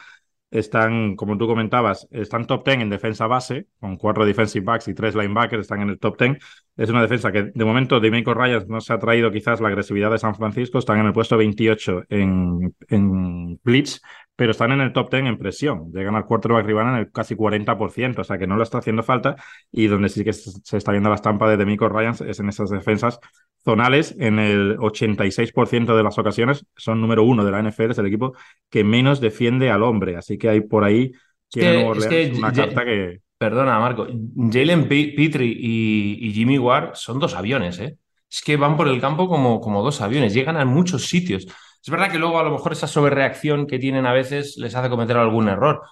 [0.50, 4.94] Están, como tú comentabas, están top 10 en defensa base, con cuatro defensive backs y
[4.94, 6.38] tres linebackers, están en el top 10.
[6.76, 10.10] Es una defensa que de momento Michael Ryan no se ha traído quizás la agresividad
[10.10, 14.00] de San Francisco, están en el puesto 28 en, en blitz,
[14.36, 15.90] pero están en el top 10 en presión.
[15.92, 19.02] Llegan al quarterback rival en el casi 40%, o sea que no lo está haciendo
[19.02, 19.36] falta.
[19.72, 22.70] Y donde sí que se está viendo la estampa de Demico Ryans es en esas
[22.70, 23.18] defensas
[23.66, 24.14] zonales.
[24.18, 28.34] En el 86% de las ocasiones son número uno de la NFL, es el equipo
[28.70, 30.16] que menos defiende al hombre.
[30.16, 31.12] Así que hay por ahí
[31.54, 33.20] una carta que.
[33.36, 34.06] Perdona, Marco.
[34.50, 37.98] Jalen Petrie y, Jimmy Ward son dos aviones, ¿eh?
[38.30, 41.46] Es que van por el campo como, como dos aviones, llegan a muchos sitios.
[41.46, 44.88] Es verdad que luego a lo mejor esa sobrereacción que tienen a veces les hace
[44.88, 45.82] cometer algún error,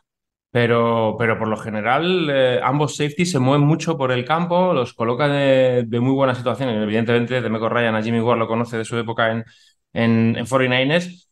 [0.54, 4.94] Pero, pero por lo general, eh, ambos safeties se mueven mucho por el campo, los
[4.94, 6.80] colocan de, muy buenas situaciones.
[6.80, 9.44] Evidentemente, Demeco Ryan a Jimmy Ward lo conoce de su época en,
[9.92, 11.26] en, en 49ers.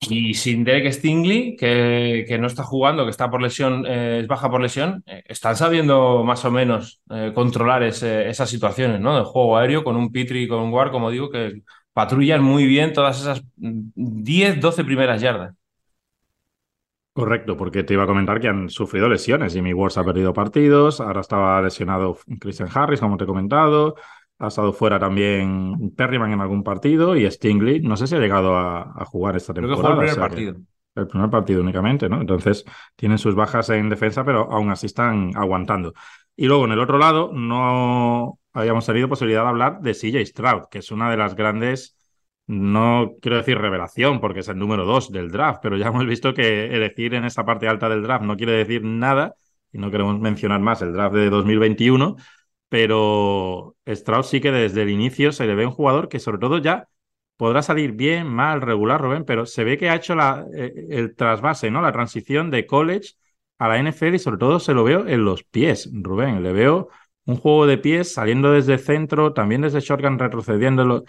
[0.00, 4.26] Y sin Derek Stingley, que, que, no está jugando, que está por lesión, eh, es
[4.26, 7.02] baja por lesión, eh, están sabiendo más o menos
[7.34, 9.16] controlar esas situaciones, ¿no?
[9.16, 12.66] De juego aéreo con un Pitri y con un Ward, como digo, que patrullan muy
[12.66, 15.54] bien todas esas 10, 12 primeras yardas.
[17.16, 19.54] Correcto, porque te iba a comentar que han sufrido lesiones.
[19.54, 23.94] Jimmy Ward ha perdido partidos, ahora estaba lesionado Christian Harris, como te he comentado,
[24.38, 28.54] ha estado fuera también Perryman en algún partido y Stingley, no sé si ha llegado
[28.54, 29.82] a, jugar esta temporada.
[29.82, 30.56] Creo que fue el primer partido.
[30.94, 32.20] El primer partido únicamente, ¿no?
[32.20, 35.94] Entonces tienen sus bajas en defensa, pero aún así están aguantando.
[36.36, 40.64] Y luego en el otro lado no habíamos tenido posibilidad de hablar de CJ Stroud,
[40.70, 41.96] que es una de las grandes
[42.46, 46.34] no quiero decir revelación porque es el número dos del draft, pero ya hemos visto
[46.34, 49.34] que elegir en esa parte alta del draft no quiere decir nada
[49.72, 52.16] y no queremos mencionar más el draft de 2021,
[52.68, 56.58] pero Strauss sí que desde el inicio se le ve un jugador que sobre todo
[56.58, 56.88] ya
[57.36, 61.14] podrá salir bien, mal, regular, Rubén, pero se ve que ha hecho la, eh, el
[61.14, 61.82] trasvase, ¿no?
[61.82, 63.14] La transición de college
[63.58, 66.42] a la NFL y sobre todo se lo veo en los pies, Rubén.
[66.42, 66.88] Le veo
[67.24, 71.04] un juego de pies saliendo desde centro, también desde shotgun retrocediéndolo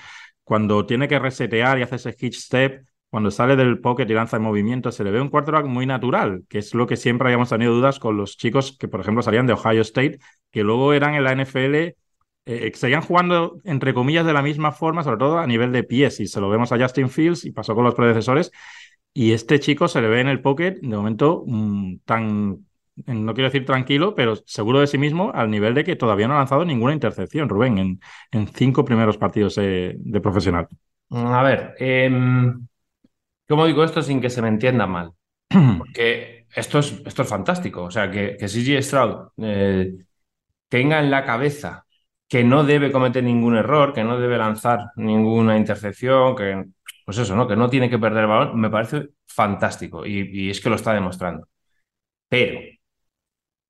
[0.47, 4.37] cuando tiene que resetear y hace ese hitch step, cuando sale del pocket y lanza
[4.37, 7.49] en movimiento, se le ve un quarterback muy natural, que es lo que siempre habíamos
[7.49, 11.15] tenido dudas con los chicos que, por ejemplo, salían de Ohio State, que luego eran
[11.15, 11.97] en la NFL,
[12.45, 16.21] eh, seguían jugando, entre comillas, de la misma forma, sobre todo a nivel de pies,
[16.21, 18.49] y se lo vemos a Justin Fields y pasó con los predecesores,
[19.13, 22.65] y este chico se le ve en el pocket, de momento, mm, tan
[23.05, 26.33] no quiero decir tranquilo, pero seguro de sí mismo al nivel de que todavía no
[26.35, 27.99] ha lanzado ninguna intercepción, Rubén, en,
[28.31, 30.67] en cinco primeros partidos de profesional.
[31.09, 32.67] A ver, em,
[33.47, 35.13] ¿cómo digo esto sin que se me entienda mal?
[35.77, 37.83] Porque esto es, esto es fantástico.
[37.83, 39.93] O sea, que, que CG Stroud eh,
[40.69, 41.85] tenga en la cabeza
[42.27, 46.65] que no debe cometer ningún error, que no debe lanzar ninguna intercepción, que
[47.05, 47.47] pues eso, ¿no?
[47.47, 50.05] Que no tiene que perder el balón, me parece fantástico.
[50.05, 51.47] Y, y es que lo está demostrando.
[52.29, 52.59] Pero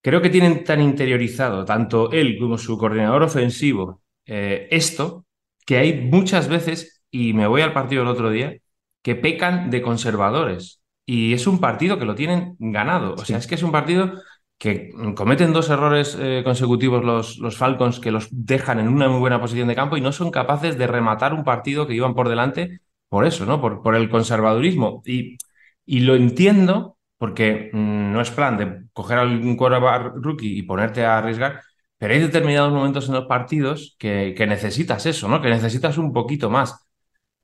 [0.01, 5.25] Creo que tienen tan interiorizado, tanto él como su coordinador ofensivo, eh, esto,
[5.65, 8.55] que hay muchas veces, y me voy al partido el otro día,
[9.01, 10.81] que pecan de conservadores.
[11.05, 13.13] Y es un partido que lo tienen ganado.
[13.15, 14.13] O sea, es que es un partido
[14.57, 19.19] que cometen dos errores eh, consecutivos los, los, Falcons que los dejan en una muy
[19.19, 22.27] buena posición de campo y no son capaces de rematar un partido que iban por
[22.29, 23.61] delante por eso, ¿no?
[23.61, 25.01] Por, por el conservadurismo.
[25.05, 25.37] Y,
[25.85, 30.63] y lo entiendo porque mm, no es plan de coger a un quarterback rookie y
[30.63, 31.61] ponerte a arriesgar,
[31.97, 35.41] pero hay determinados momentos en los partidos que, que necesitas eso, ¿no?
[35.41, 36.87] Que necesitas un poquito más.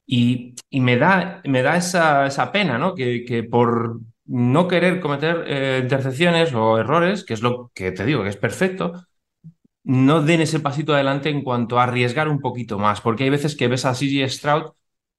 [0.05, 2.93] Y, y me da, me da esa, esa pena, ¿no?
[2.95, 8.05] Que, que, por no querer cometer eh, intercepciones o errores, que es lo que te
[8.05, 8.93] digo, que es perfecto,
[9.83, 13.55] no den ese pasito adelante en cuanto a arriesgar un poquito más, porque hay veces
[13.55, 14.71] que ves a CG Stroud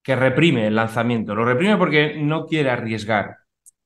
[0.02, 3.38] que reprime el lanzamiento, lo reprime porque no quiere arriesgar,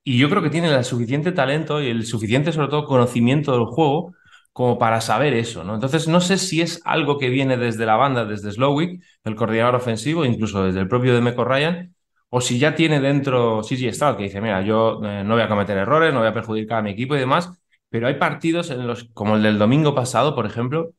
[0.09, 3.67] y yo creo que tiene el suficiente talento y el suficiente, sobre todo, conocimiento del
[3.67, 4.15] juego
[4.55, 5.75] como para saber eso, ¿no?
[5.75, 9.75] Entonces, no sé si es algo que viene desde la banda, desde Slowick, el coordinador
[9.75, 11.95] ofensivo, incluso desde el propio Demeco Ryan,
[12.31, 15.49] o si ya tiene dentro CG Stroud, que dice, mira, yo eh, no voy a
[15.49, 18.87] cometer errores, no voy a perjudicar a mi equipo y demás, pero hay partidos en
[18.87, 20.93] los, como el del domingo pasado, por ejemplo,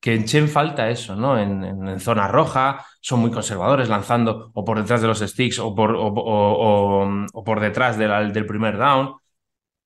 [0.00, 1.38] que en Chen falta eso, ¿no?
[1.38, 5.96] En, zona roja, son muy conservadores lanzando o por detrás de los sticks o por,
[5.98, 9.14] o, por detrás del primer down.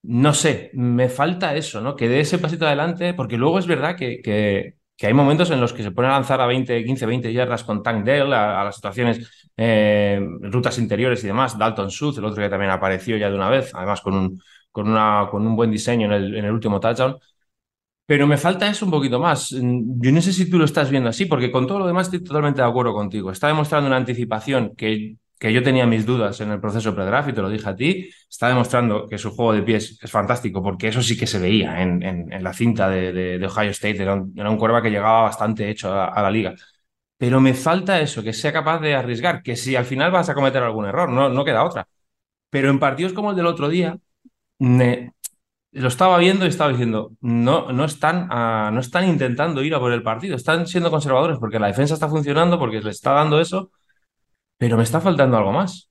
[0.03, 1.95] No sé, me falta eso, ¿no?
[1.95, 5.73] Que dé ese pasito adelante, porque luego es verdad que, que, hay momentos en los
[5.73, 8.75] que se pone a lanzar a 20, 15, 20 yardas con Tank Dale, a, las
[8.75, 11.57] situaciones, eh, rutas interiores y demás.
[11.57, 14.89] Dalton Sooth, el otro que también apareció ya de una vez, además con un, con
[14.89, 17.17] una, con un buen diseño en el, en el último touchdown.
[18.05, 19.49] Pero me falta eso un poquito más.
[19.51, 22.23] Yo no sé si tú lo estás viendo así, porque con todo lo demás estoy
[22.23, 23.31] totalmente de acuerdo contigo.
[23.31, 27.33] Está demostrando una anticipación que, que yo tenía mis dudas en el proceso pre-draft y
[27.33, 28.09] te lo dije a ti.
[28.29, 31.81] Está demostrando que su juego de pies es fantástico, porque eso sí que se veía
[31.81, 34.01] en, en, la cinta de, de, Ohio State.
[34.01, 36.53] Era un, era que llegaba bastante hecho a, la liga.
[37.17, 40.33] Pero me falta eso, que sea capaz de arriesgar, que si al final vas a
[40.33, 41.87] cometer algún error, no, no queda otra.
[42.49, 43.97] Pero en partidos como el del otro día,
[45.73, 49.79] lo estaba viendo y estaba diciendo, no, no, están, ah, no están intentando ir a
[49.79, 53.39] por el partido, están siendo conservadores porque la defensa está funcionando, porque les está dando
[53.39, 53.71] eso,
[54.57, 55.89] pero me está faltando algo más.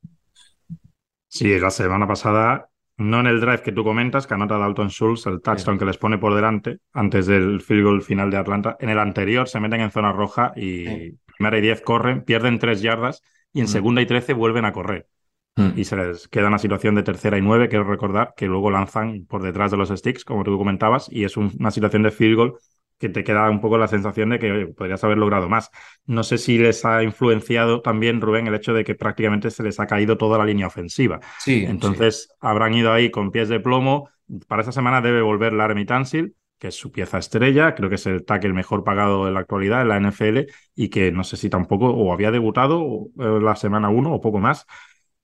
[1.26, 5.26] Sí, la semana pasada, no en el drive que tú comentas, que anota Dalton Schultz,
[5.26, 8.88] el touchdown que les pone por delante antes del field goal final de Atlanta, en
[8.88, 13.22] el anterior se meten en zona roja y primera y diez corren, pierden tres yardas
[13.52, 15.08] y en segunda y trece vuelven a correr.
[15.56, 15.70] Hmm.
[15.76, 19.26] Y se les queda una situación de tercera y nueve, quiero recordar, que luego lanzan
[19.26, 22.54] por detrás de los sticks, como tú comentabas, y es una situación de field goal
[23.02, 25.70] que te queda un poco la sensación de que podrías haber logrado más.
[26.06, 29.80] No sé si les ha influenciado también, Rubén, el hecho de que prácticamente se les
[29.80, 31.18] ha caído toda la línea ofensiva.
[31.40, 31.64] Sí.
[31.66, 34.08] Entonces habrán ido ahí con pies de plomo.
[34.46, 38.06] Para esta semana debe volver Laramie Tansil, que es su pieza estrella, creo que es
[38.06, 41.50] el tackle mejor pagado en la actualidad en la NFL y que no sé si
[41.50, 44.64] tampoco o había debutado eh, la semana uno o poco más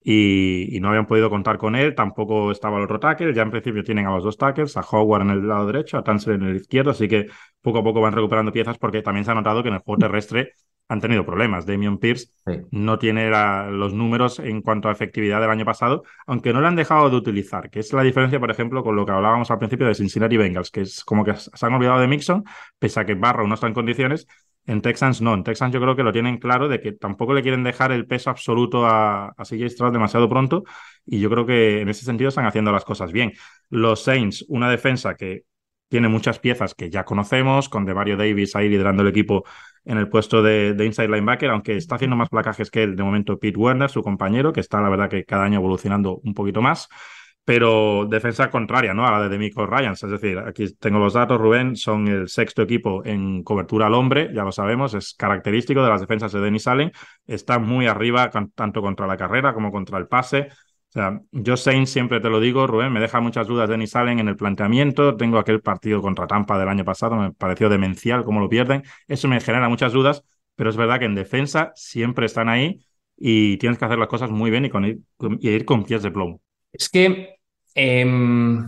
[0.02, 3.82] y, no habían podido contar con él, tampoco estaba el otro tackle, ya en principio
[3.82, 6.56] tienen a los dos tackles, a Howard en el lado derecho, a Tansel en el
[6.56, 7.26] izquierdo, así que
[7.61, 9.98] poco a poco van recuperando piezas porque también se ha notado que en el juego
[9.98, 10.52] terrestre
[10.88, 11.66] han tenido problemas.
[11.66, 12.30] Damian Pierce
[12.70, 13.30] no tiene
[13.70, 17.16] los números en cuanto a efectividad del año pasado, aunque no le han dejado de
[17.16, 20.37] utilizar, que es la diferencia, por ejemplo, con lo que hablábamos al principio de Cincinnati
[20.37, 22.44] Bengals, que es como que se han olvidado de Mixon,
[22.78, 24.26] pese a que Barrow no está en condiciones,
[24.68, 27.42] en Texans no, en Texans yo creo que lo tienen claro de que tampoco le
[27.42, 30.62] quieren dejar el peso absoluto a, a CJ Stroud demasiado pronto
[31.07, 33.33] y yo creo que en ese sentido están haciendo las cosas bien.
[33.70, 35.44] Los Saints, una defensa que
[35.88, 39.44] tiene muchas piezas que ya conocemos, con DeMario Davis ahí liderando el equipo
[39.87, 43.02] en el puesto de, de, inside linebacker, aunque está haciendo más placajes que él de
[43.02, 46.61] momento Pete Werner, su compañero, que está la verdad que cada año evolucionando un poquito
[46.61, 46.90] más
[47.48, 49.06] pero defensa contraria ¿no?
[49.06, 50.02] a la de Demico Ryans.
[50.02, 54.30] Es decir, aquí tengo los datos, Rubén, son el sexto equipo en cobertura al hombre,
[54.34, 56.92] ya lo sabemos, es característico de las defensas de Denis Allen.
[57.26, 60.48] Está muy arriba tanto contra la carrera como contra el pase.
[60.50, 64.18] O sea, yo Saints siempre te lo digo, Rubén, me deja muchas dudas Denis Allen
[64.18, 65.16] en el planteamiento.
[65.16, 68.82] Tengo aquel partido contra Tampa del año pasado, me pareció demencial cómo lo pierden.
[69.06, 70.22] Eso me genera muchas dudas,
[70.54, 72.84] pero es verdad que en defensa siempre están ahí
[73.16, 76.11] y tienes que hacer las cosas muy bien y, con y ir con pies de
[76.11, 76.42] plomo.
[76.72, 77.38] Es que
[77.81, 78.67] Em,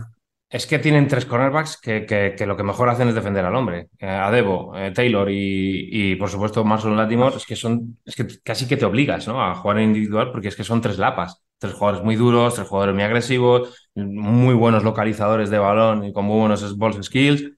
[0.49, 3.89] es que tienen tres cornerbacks que, lo que mejor hacen es defender al hombre.
[3.99, 8.25] Eh, a Debo, eh, Taylor y, por supuesto Marshall Latimore, es que son, es que
[8.41, 9.43] casi que te obligas ¿no?
[9.43, 11.43] a jugar en individual porque es que son tres lapas.
[11.57, 16.23] Tres jugadores muy duros, tres jugadores muy agresivos, muy buenos localizadores de balón y con
[16.23, 17.51] muy buenos ball skills.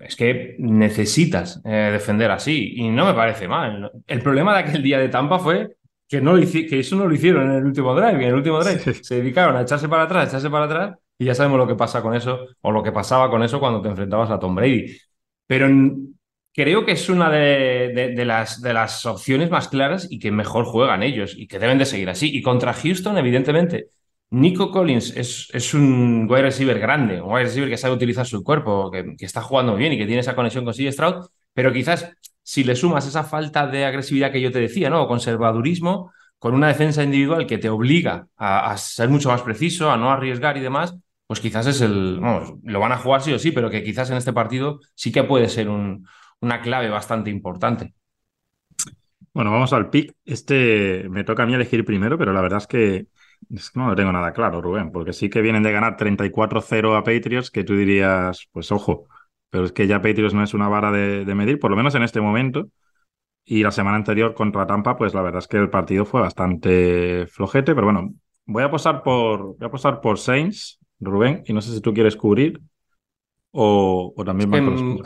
[0.00, 3.90] Es que necesitas eh, defender así y no me parece mal.
[4.06, 5.76] El problema de aquel día de Tampa fue
[6.12, 8.16] que, no que eso no lo hicieron en el último drive.
[8.16, 11.34] En el último drive se dedicaron a echarse para atrás, echarse para atrás, y ya
[11.34, 14.30] sabemos lo que pasa con eso, o lo que pasaba con eso cuando te enfrentabas
[14.30, 14.94] a Tom Brady.
[15.46, 15.68] Pero
[16.52, 21.02] creo que es una de, las, de las opciones más claras y que mejor juegan
[21.02, 22.36] ellos, y que deben de seguir así.
[22.36, 23.86] Y contra Houston, evidentemente,
[24.28, 28.42] Nico Collins es, es, un wide receiver grande, un wide receiver que sabe utilizar su
[28.44, 30.92] cuerpo, que, que está jugando bien y que tiene esa conexión con C.
[30.92, 35.02] Stroud, pero quizás si le sumas esa falta de agresividad que yo te decía, ¿no?
[35.02, 39.96] O conservadurismo, con una defensa individual que te obliga a, ser mucho más preciso, a
[39.96, 42.18] no arriesgar y demás, pues quizás es el.
[42.20, 45.12] Vamos, lo van a jugar sí o sí, pero que quizás en este partido sí
[45.12, 46.06] que puede ser un,
[46.40, 47.94] una clave bastante importante.
[49.32, 50.14] Bueno, vamos al pick.
[50.24, 53.06] Este me toca a mí elegir primero, pero la verdad es que,
[53.74, 57.50] no lo tengo nada claro, Rubén, porque sí que vienen de ganar 34-0 a Patriots,
[57.50, 59.06] que tú dirías, pues ojo,
[59.52, 62.02] pero es que ya Patriots no es una vara de, medir, por lo menos en
[62.02, 62.68] este momento.
[63.44, 67.26] Y la semana anterior contra Tampa, pues la verdad es que el partido fue bastante
[67.26, 68.14] flojete, pero bueno,
[68.46, 71.92] voy a apostar por, voy a apostar por Saints, Rubén, y no sé si tú
[71.92, 72.62] quieres cubrir
[73.50, 74.48] o, también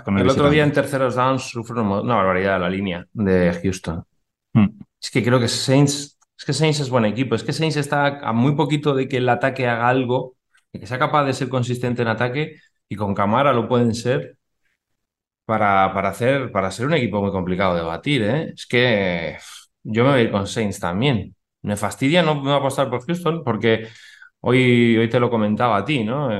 [0.04, 4.04] con, el, otro día en terceros downs sufrió una barbaridad la línea de Houston.
[4.52, 4.78] Hmm.
[5.02, 8.20] Es que creo que Saints, es que Saints es buen equipo, es que Saints está
[8.20, 10.36] a muy poquito de que el ataque haga algo,
[10.72, 14.38] de que sea capaz de ser consistente en ataque y con Camara lo pueden ser
[15.44, 18.22] para, para, hacer, para ser un equipo muy complicado de batir.
[18.22, 18.52] ¿eh?
[18.54, 19.38] Es que
[19.82, 21.34] yo me voy a ir con Saints también.
[21.62, 23.88] Me fastidia no a apostar por Houston porque
[24.40, 26.32] hoy, hoy te lo comentaba a ti, ¿no?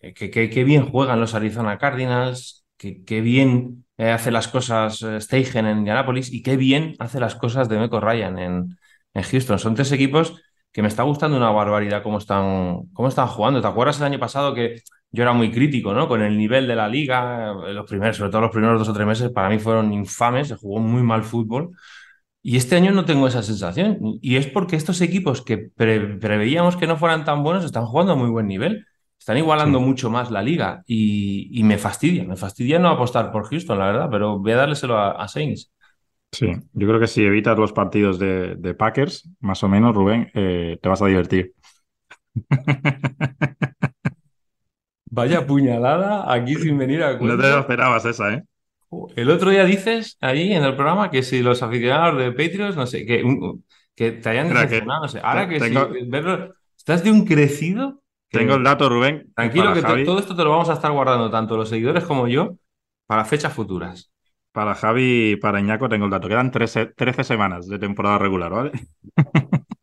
[0.00, 5.04] Eh, que, que, bien juegan los Arizona Cardinals, que, que bien eh, hace las cosas
[5.20, 8.78] Steigen en Indianapolis y qué bien hace las cosas de Meco Ryan en,
[9.14, 9.58] en Houston.
[9.58, 13.60] Son tres equipos que me está gustando una barbaridad cómo están, cómo están jugando.
[13.62, 14.82] ¿Te acuerdas el año pasado que
[15.14, 16.08] yo era muy crítico, ¿no?
[16.08, 19.06] Con el nivel de la liga, los primeros, sobre todo los primeros dos o tres
[19.06, 21.70] meses, para mí fueron infames, se jugó muy mal fútbol.
[22.42, 23.98] Y este año no tengo esa sensación.
[24.20, 28.16] Y es porque estos equipos que preveíamos que no fueran tan buenos están jugando a
[28.16, 28.86] muy buen nivel.
[29.16, 32.24] Están igualando mucho más la liga y, me fastidia.
[32.24, 35.72] Me fastidia no apostar por Houston, la verdad, pero voy a dárselo a, Saints.
[36.32, 40.76] Sí, yo creo que si evitas los partidos de, Packers, más o menos, Rubén, eh,
[40.82, 41.54] te vas a divertir.
[45.14, 47.36] Vaya puñalada aquí sin venir a cuenta.
[47.36, 48.42] No te lo esperabas esa, ¿eh?
[49.14, 52.86] El otro día dices ahí en el programa que si los aficionados de Patriots, no
[52.86, 53.22] sé, que,
[53.94, 55.20] que te hayan decepcionado, no sé.
[55.22, 55.74] Ahora que si
[56.08, 58.02] verlo, estás de un crecido.
[58.28, 59.32] Tengo el dato, Rubén.
[59.36, 62.56] Tranquilo, que todo esto te lo vamos a estar guardando, tanto los seguidores como yo,
[63.06, 64.10] para fechas futuras.
[64.50, 66.28] Para Javi y para Iñaco tengo el dato.
[66.28, 68.72] Quedan 13, 13 semanas de temporada regular, ¿vale?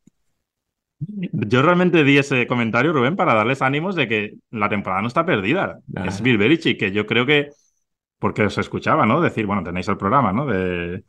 [1.32, 5.26] Yo realmente di ese comentario, Rubén, para darles ánimos de que la temporada no está
[5.26, 5.80] perdida.
[6.06, 7.50] Es Bill Belichick, que yo creo que,
[8.20, 9.22] porque os escuchaba, ¿no?
[9.22, 10.46] Decir, bueno, tenéis el programa, ¿no?
[10.46, 11.04] De,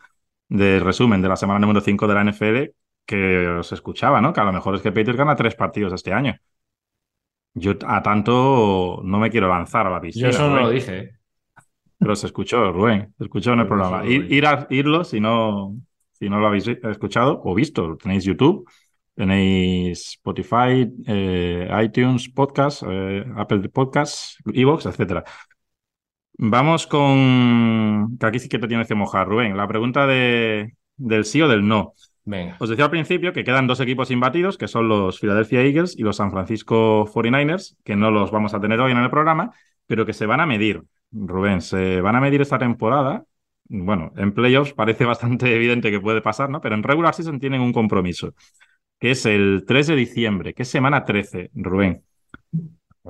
[0.48, 2.74] de resumen de la semana número 5 de la NFL,
[3.06, 4.32] que os escuchaba, ¿no?
[4.32, 6.36] Que a lo mejor es que Patriots gana tres partidos este año.
[7.54, 10.30] Yo a tanto no me quiero lanzar a la piscina.
[10.30, 10.98] Yo eso no lo dije.
[10.98, 11.10] ¿eh?
[11.98, 14.04] Pero se escuchó, Rubén, se escuchó en el programa.
[14.06, 15.76] Ir, a, irlo si no,
[16.10, 17.96] si no lo habéis escuchado o visto.
[17.96, 18.68] Tenéis YouTube,
[19.14, 25.24] tenéis Spotify, eh, iTunes, Podcast, eh, Apple Podcasts, Evox, etcétera.
[26.34, 28.16] Vamos con.
[28.18, 29.56] Que aquí sí que te tienes que mojar, Rubén.
[29.56, 31.94] La pregunta de, del sí o del no.
[32.24, 32.56] Venga.
[32.60, 36.02] Os decía al principio que quedan dos equipos imbatidos, que son los Philadelphia Eagles y
[36.02, 39.52] los San Francisco 49ers, que no los vamos a tener hoy en el programa,
[39.86, 40.82] pero que se van a medir.
[41.10, 43.24] Rubén, se van a medir esta temporada.
[43.64, 46.60] Bueno, en playoffs parece bastante evidente que puede pasar, ¿no?
[46.60, 48.34] Pero en regular season tienen un compromiso,
[49.02, 52.04] que es el 3 de diciembre, que es semana 13, Rubén.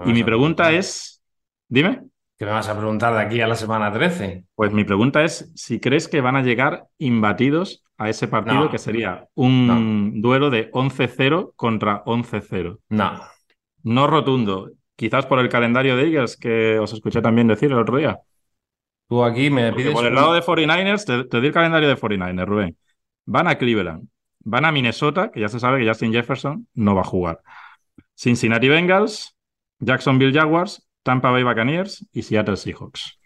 [0.07, 1.23] y mi pregunta es,
[1.69, 2.05] dime.
[2.39, 4.43] ¿Qué me vas a preguntar de aquí a la semana 13?
[4.55, 8.79] Pues mi pregunta es si crees que van a llegar imbatidos a ese partido que
[8.79, 12.79] sería un duelo de 11-0 contra 11-0.
[12.89, 13.21] No.
[13.83, 14.71] No rotundo.
[14.97, 18.19] Quizás por el calendario de Eagles que os escuché también decir el otro día.
[19.11, 19.93] Tú aquí me pides.
[19.93, 22.77] por el lado de 49ers, te, te doy el calendario de 49ers, Rubén.
[23.27, 24.09] Van a Cleveland,
[24.45, 27.41] van a Minnesota, que ya se sabe que Justin Jefferson no va a jugar.
[28.15, 29.37] Cincinnati Bengals,
[29.79, 33.19] Jacksonville Jaguars, Tampa Bay Buccaneers y Seattle Seahawks.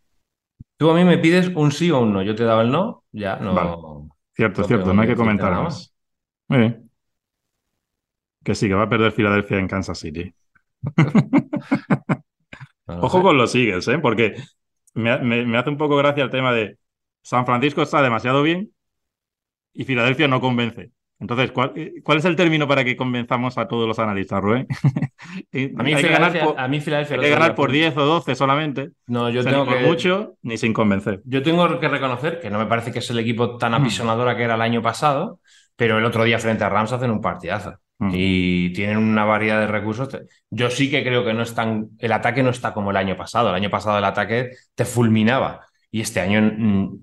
[0.76, 2.22] Tú a mí me pides un sí o un no.
[2.22, 4.08] Yo te daba el no, ya no.
[4.34, 5.94] Cierto, cierto, no hay que comentar más.
[6.48, 6.90] Muy bien.
[8.44, 10.34] Que sí, que va a perder Filadelfia en Kansas City.
[12.86, 13.98] Ojo con los Eagles, ¿eh?
[13.98, 14.36] porque
[14.94, 16.78] me, me, hace un poco gracia el tema de
[17.22, 18.70] San Francisco está demasiado bien
[19.72, 20.92] y Filadelfia no convence.
[21.18, 24.66] Entonces, ¿cuál, ¿cuál, es el término para que convenzamos a todos los analistas, Rubén?
[25.78, 28.04] a mí, hay que ganar por, a mí Filadelfia hay que ganar por 10 o
[28.04, 28.90] 12 solamente.
[29.06, 29.80] No, yo tengo que.
[29.80, 31.22] mucho ni sin convencer.
[31.24, 33.76] Yo tengo que reconocer que no me parece que es el equipo tan mm.
[33.76, 35.40] apisonadora que era el año pasado,
[35.74, 37.78] pero el otro día frente a Rams hacen un partidazo.
[37.98, 38.10] Mm.
[38.12, 40.10] Y tienen una variedad de recursos.
[40.50, 41.88] Yo sí que creo que no están.
[41.98, 43.48] El ataque no está como el año pasado.
[43.48, 45.62] El año pasado el ataque te fulminaba.
[45.90, 46.42] Y este año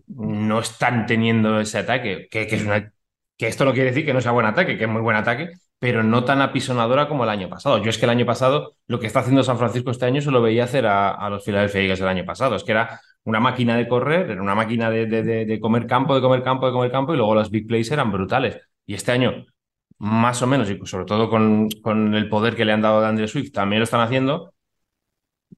[0.08, 2.94] no están teniendo ese ataque, que, que es una
[3.38, 5.50] que esto no quiere decir que no sea buen ataque, que es muy buen ataque,
[5.80, 7.82] pero no tan apisonadora como el año pasado.
[7.84, 10.32] Yo es que el año pasado, lo que está haciendo San Francisco este año se
[10.32, 12.56] lo veía hacer a, los Philadelphia Eagles el año pasado.
[12.56, 16.44] Es que era una máquina de correr, era una máquina de, comer campo, de comer
[16.44, 18.60] campo, de comer campo, y luego las big plays eran brutales.
[18.86, 19.46] Y este año,
[19.98, 23.10] más o menos, y sobre todo con, con el poder que le han dado a
[23.10, 24.54] Andrew Swift, también lo están haciendo.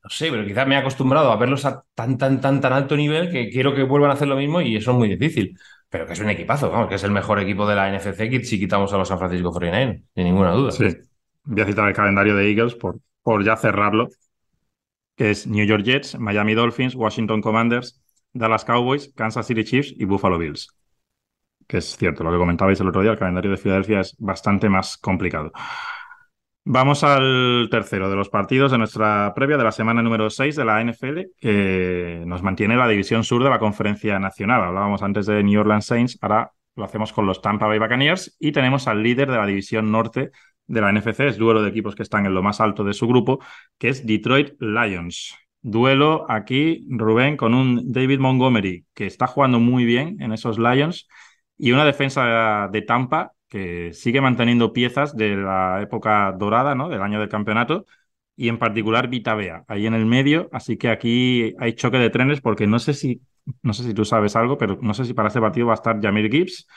[0.03, 2.95] No sé, pero quizás me he acostumbrado a verlos a tan, tan, tan, tan alto
[2.97, 5.57] nivel que quiero que vuelvan a hacer lo mismo y eso es muy difícil
[5.95, 8.59] pero que es un equipazo, vamos, que es el mejor equipo de la NFC si
[8.59, 10.69] quitamos a los San Francisco 49 sin ninguna duda.
[10.71, 10.87] Sí,
[11.45, 14.09] voy a citar el calendario de Eagles por, por ya cerrarlo,
[15.15, 18.03] que es New York Jets, Miami Dolphins, Washington Commanders,
[18.33, 20.67] Dallas Cowboys, Kansas City Chiefs y Buffalo Bills.
[21.65, 24.67] Que es cierto, lo que comentabais el otro día, el calendario de Filadelfia es bastante
[24.67, 25.53] más complicado.
[26.67, 30.65] Vamos al tercero de los partidos de nuestra previa de la semana número 6 de
[30.65, 34.63] la NFL, que nos mantiene la división sur de la conferencia nacional.
[34.63, 38.51] Hablábamos antes de New Orleans Saints, ahora lo hacemos con los Tampa Bay Buccaneers y
[38.51, 40.31] tenemos al líder de la división norte
[40.65, 43.07] de la NFC, es duelo de equipos que están en lo más alto de su
[43.07, 43.37] grupo,
[43.77, 45.35] que es Detroit Lions.
[45.61, 51.07] Duelo aquí, Rubén, con un David Montgomery que está jugando muy bien en esos Lions
[51.59, 56.89] y una defensa de Tampa que sigue manteniendo piezas de la época dorada, ¿no?
[56.89, 57.85] Del año del campeonato,
[58.35, 60.49] y en particular Vitavea, ahí en el medio.
[60.51, 63.21] Así que aquí hay choque de trenes porque no sé si,
[63.61, 65.75] no sé si tú sabes algo, pero no sé si para este partido va a
[65.75, 66.67] estar Jamir Gibbs,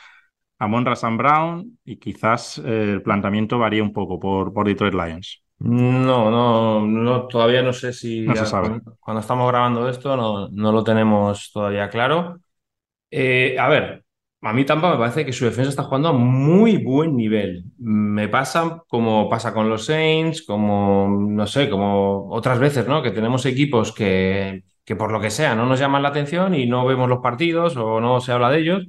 [0.59, 5.43] Amon Razan Brown y quizás eh, el planteamiento varía un poco por, por Detroit Lions.
[5.61, 8.81] No, no, no, todavía no sé si no se sabe.
[9.01, 12.39] Cuando, estamos grabando esto no, no lo tenemos todavía claro.
[13.11, 14.05] Eh, a ver,
[14.43, 17.65] a mí Tampa me parece que su defensa está jugando a muy buen nivel.
[17.79, 23.03] Me pasa como pasa con los Saints, como, no sé, como otras veces, ¿no?
[23.03, 26.67] Que tenemos equipos que, que por lo que sea no nos llaman la atención y
[26.67, 28.89] no vemos los partidos o no se habla de ellos,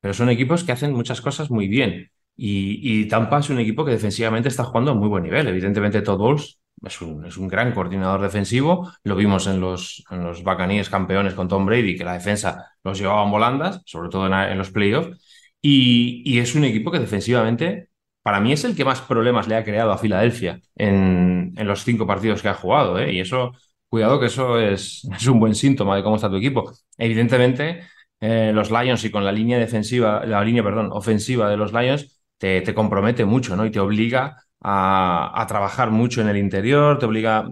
[0.00, 2.10] pero son equipos que hacen muchas cosas muy bien.
[2.36, 5.48] Y, y Tampa es un equipo que defensivamente está jugando a muy buen nivel.
[5.48, 8.90] Evidentemente, Todd Bowles es un, es un, gran coordinador defensivo.
[9.04, 12.98] Lo vimos en los, en los Buccaneers campeones con Tom Brady, que la defensa los
[12.98, 15.18] llevaban volandas, sobre todo en, los playoffs.
[15.60, 17.88] Y, y, es un equipo que defensivamente,
[18.22, 21.82] para mí, es el que más problemas le ha creado a Filadelfia en, en los
[21.84, 22.98] cinco partidos que ha jugado.
[22.98, 23.12] ¿eh?
[23.12, 23.52] Y eso,
[23.88, 26.72] cuidado, que eso es, es, un buen síntoma de cómo está tu equipo.
[26.98, 27.82] Evidentemente,
[28.20, 32.20] eh, los Lions y con la línea defensiva, la línea, perdón, ofensiva de los Lions,
[32.38, 33.64] te, te compromete mucho, ¿no?
[33.64, 37.48] Y te obliga a, trabajar mucho en el interior, te obliga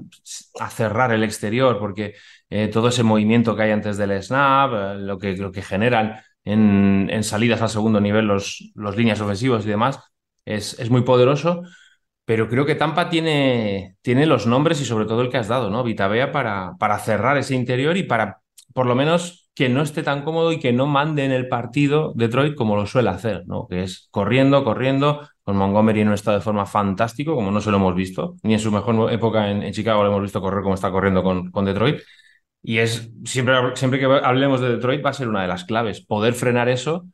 [0.58, 2.14] a cerrar el exterior, porque
[2.50, 6.16] eh, todo ese movimiento que hay antes del snap, eh, lo, que, lo que generan
[6.44, 10.00] en, salidas al segundo nivel los, los líneas ofensivos y demás,
[10.44, 11.62] es, es muy poderoso.
[12.24, 15.70] Pero creo que Tampa tiene, tiene los nombres y sobre todo el que has dado,
[15.70, 15.84] ¿no?
[15.84, 18.40] Vitabea para, para cerrar ese interior y para,
[18.72, 22.12] por lo menos, que no esté tan cómodo y que no mande en el partido
[22.16, 23.68] Detroit como lo suele hacer, ¿no?
[23.68, 27.70] Que es corriendo, corriendo, con Montgomery en un estado de forma fantástico, como no se
[27.70, 30.74] lo hemos visto, ni en su mejor época en, Chicago lo hemos visto correr como
[30.74, 32.00] está corriendo con, con Detroit.
[32.62, 36.00] Y es siempre, siempre que hablemos de Detroit va a ser una de las claves,
[36.04, 37.04] poder frenar eso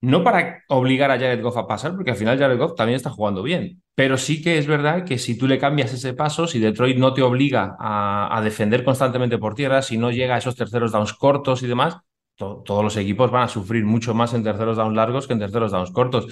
[0.00, 3.10] no para obligar a Jared Goff a pasar, porque al final Jared Goff también está
[3.10, 3.82] jugando bien.
[3.96, 7.12] Pero sí que es verdad que si tú le cambias ese paso, si Detroit no
[7.14, 11.62] te obliga a, defender constantemente por tierra, si no llega a esos terceros downs cortos
[11.62, 11.98] y demás,
[12.36, 15.72] todos los equipos van a sufrir mucho más en terceros downs largos que en terceros
[15.72, 16.26] downs cortos.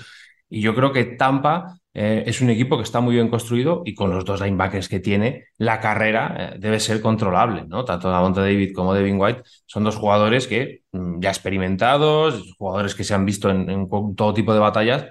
[0.49, 3.95] Y yo creo que Tampa eh, es un equipo que está muy bien construido y
[3.95, 7.87] con los dos linebackers que tiene, la carrera eh, debe ser controlable, ¿no?
[7.87, 13.03] Tanto Davonta David como Devin White son dos jugadores que mm, ya experimentados, jugadores que
[13.03, 15.07] se han visto en, todo tipo de batallas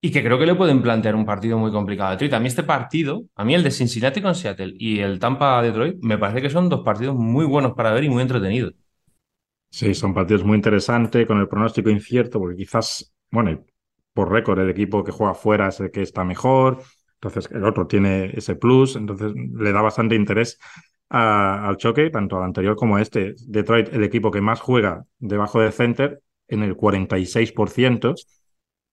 [0.00, 2.34] y que creo que le pueden plantear un partido muy complicado a Detroit.
[2.34, 5.96] A mí este partido, a mí el de Cincinnati con Seattle y el Tampa Detroit,
[6.02, 8.74] me parece que son dos partidos muy buenos para ver y muy entretenidos.
[9.70, 13.64] Sí, son partidos muy interesantes, con el pronóstico incierto, porque quizás, bueno,
[14.12, 16.82] por récord, el equipo que juega fuera es el que está mejor,
[17.14, 20.58] entonces el otro tiene ese plus, entonces le da bastante interés
[21.08, 23.34] al choque, tanto al anterior como a este.
[23.46, 28.14] Detroit, el equipo que más juega debajo de center, en el 46%.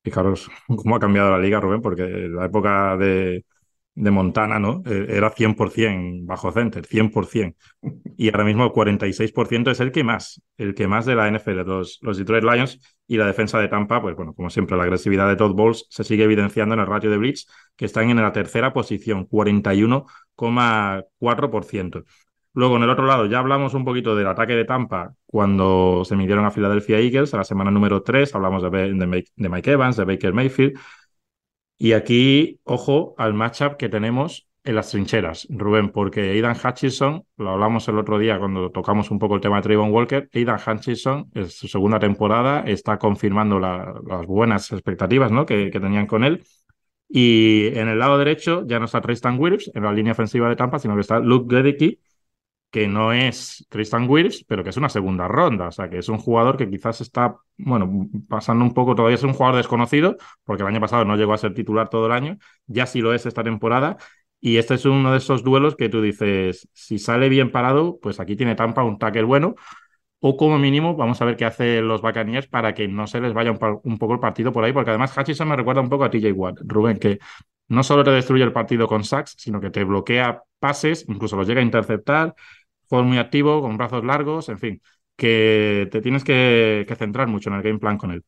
[0.04, 3.46] Fijaros cómo ha cambiado la liga, Rubén, porque la época de,
[4.00, 4.82] de Montana, ¿no?
[4.86, 7.56] Eh, era 100% bajo center, 100%.
[8.18, 11.66] Y ahora mismo el 46% es el que más, el que más de la NFL,
[11.66, 15.28] los, los Detroit Lions y la defensa de Tampa, pues bueno, como siempre, la agresividad
[15.28, 17.46] de Todd Bowles se sigue evidenciando en el ratio de blitz,
[17.76, 22.06] que están en la tercera posición, 41,4%.
[22.54, 26.16] Luego, en el otro lado, ya hablamos un poquito del ataque de Tampa cuando se
[26.16, 30.06] midieron a Philadelphia Eagles, a la semana número 3, hablamos de, de Mike Evans, de
[30.06, 30.80] Baker Mayfield,
[31.80, 37.52] y aquí, ojo al matchup que tenemos en las trincheras, Rubén, porque Aidan Hutchinson, lo
[37.52, 41.32] hablamos el otro día cuando tocamos un poco el tema de Trayvon Walker, Aidan Hutchinson
[41.34, 45.46] es su segunda temporada, está confirmando las buenas expectativas ¿no?
[45.46, 46.44] que, tenían con él.
[47.08, 50.56] Y en el lado derecho ya no está Tristan Wirfs en la línea ofensiva de
[50.56, 52.00] Tampa, sino que está Luke Gedicki,
[52.72, 55.68] que no es Tristan Wirfs, pero que es una segunda ronda.
[55.68, 59.24] O sea, que es un jugador que quizás está, bueno, pasando un poco, todavía es
[59.24, 62.38] un jugador desconocido, porque el año pasado no llegó a ser titular todo el año,
[62.68, 63.98] ya sí lo es esta temporada.
[64.42, 68.20] Y este es uno de esos duelos que tú dices, si sale bien parado, pues
[68.20, 69.56] aquí tiene Tampa un tackle bueno,
[70.22, 73.34] o como mínimo vamos a ver qué hacen los Buccaneers para que no se les
[73.34, 76.10] vaya un, poco el partido por ahí, porque además Hutchinson me recuerda un poco a
[76.10, 77.20] TJ Watt, Rubén, que
[77.70, 81.48] no solo te destruye el partido con sacks, sino que te bloquea pases, incluso los
[81.48, 82.36] llega a interceptar,
[82.90, 84.82] juego muy activo, con brazos largos, en fin,
[85.16, 88.24] que te tienes que, centrar mucho en el game plan con él.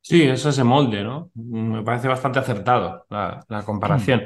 [0.00, 1.30] Sí, es ese molde, ¿no?
[1.34, 4.22] Me parece bastante acertado la, comparación.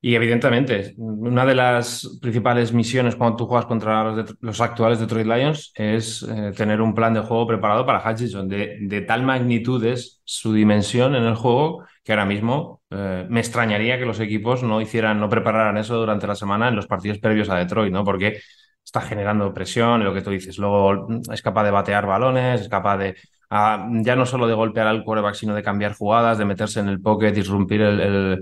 [0.00, 5.72] Y evidentemente, una de las principales misiones cuando tú juegas contra los, actuales Detroit Lions
[5.74, 8.46] es eh, tener un plan de juego preparado para Hutchinson.
[8.46, 13.40] De, de, tal magnitud es su dimensión en el juego que ahora mismo eh, me
[13.40, 17.18] extrañaría que los equipos no hicieran, no prepararan eso durante la semana en los partidos
[17.18, 18.04] previos a Detroit, ¿no?
[18.04, 18.38] Porque
[18.86, 20.58] está generando presión, lo que tú dices.
[20.58, 23.16] Luego es capaz de batear balones, es capaz de
[23.50, 26.88] ah, ya no solo de golpear al quarterback, sino de cambiar jugadas, de meterse en
[26.88, 28.40] el pocket, disrumpir el,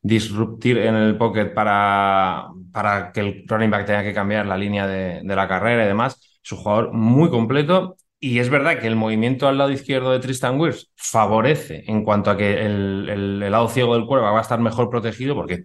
[0.00, 4.86] disruptir en el pocket para, para que el running back tenga que cambiar la línea
[4.86, 6.38] de, la carrera y demás.
[6.42, 10.20] Es un jugador muy completo y es verdad que el movimiento al lado izquierdo de
[10.20, 14.42] Tristan Wirfs favorece en cuanto a que el, el, lado ciego del quarterback va a
[14.42, 15.64] estar mejor protegido porque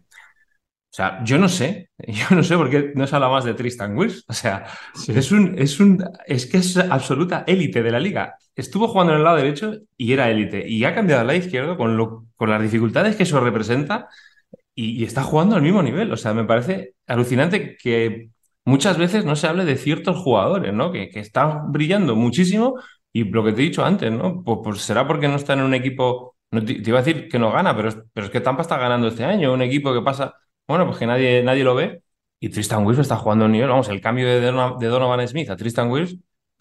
[0.97, 3.95] sea, yo no sé, yo no sé por qué no se habla más de Tristan
[3.95, 4.25] Wills.
[4.27, 4.65] O sea,
[5.07, 8.35] es un, es un, es que es absoluta élite de la liga.
[8.55, 10.67] Estuvo jugando en el lado derecho y era élite.
[10.67, 14.09] Y ha cambiado al lado izquierdo con, lo, con las dificultades que eso representa
[14.73, 16.11] y, está jugando al mismo nivel.
[16.11, 18.29] O sea, me parece alucinante que
[18.65, 20.91] muchas veces no se hable de ciertos jugadores, ¿no?
[20.91, 22.75] Que, que están brillando muchísimo
[23.13, 24.43] y lo que te he dicho antes, ¿no?
[24.43, 27.51] Pues, pues será porque no están en un equipo, te, iba a decir que no
[27.51, 30.35] gana, pero, pero es que Tampa está ganando este año, un equipo que pasa
[30.67, 32.01] bueno, pues que nadie, nadie lo ve.
[32.39, 35.55] Y Tristan Wills está jugando a un nivel, vamos, el cambio de, Donovan Smith a
[35.57, 36.17] Tristan Wills,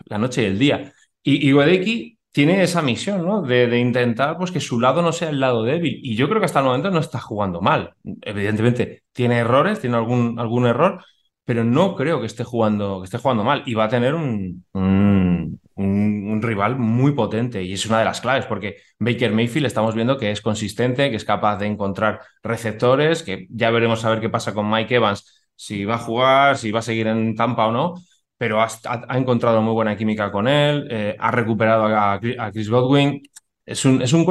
[0.07, 0.92] la noche y el día.
[1.22, 3.40] Y, y tiene esa misión, ¿no?
[3.42, 6.00] De, intentar pues, que su lado no sea el lado débil.
[6.02, 7.94] Y yo creo que hasta el momento no está jugando mal.
[8.22, 11.02] Evidentemente, tiene errores, tiene algún, algún error,
[11.47, 13.62] pero no creo que esté jugando, que esté jugando mal.
[13.66, 18.44] Y va a tener un, un, rival muy potente y es una de las claves
[18.47, 23.47] porque Baker Mayfield estamos viendo que es consistente, que es capaz de encontrar receptores, que
[23.51, 26.80] ya veremos a ver qué pasa con Mike Evans, si va a jugar, si va
[26.80, 27.94] a seguir en Tampa o no,
[28.36, 28.68] pero ha,
[29.16, 32.20] encontrado muy buena química con él, eh, ha recuperado a,
[32.53, 33.22] Chris Godwin.
[33.64, 34.26] Es un, es un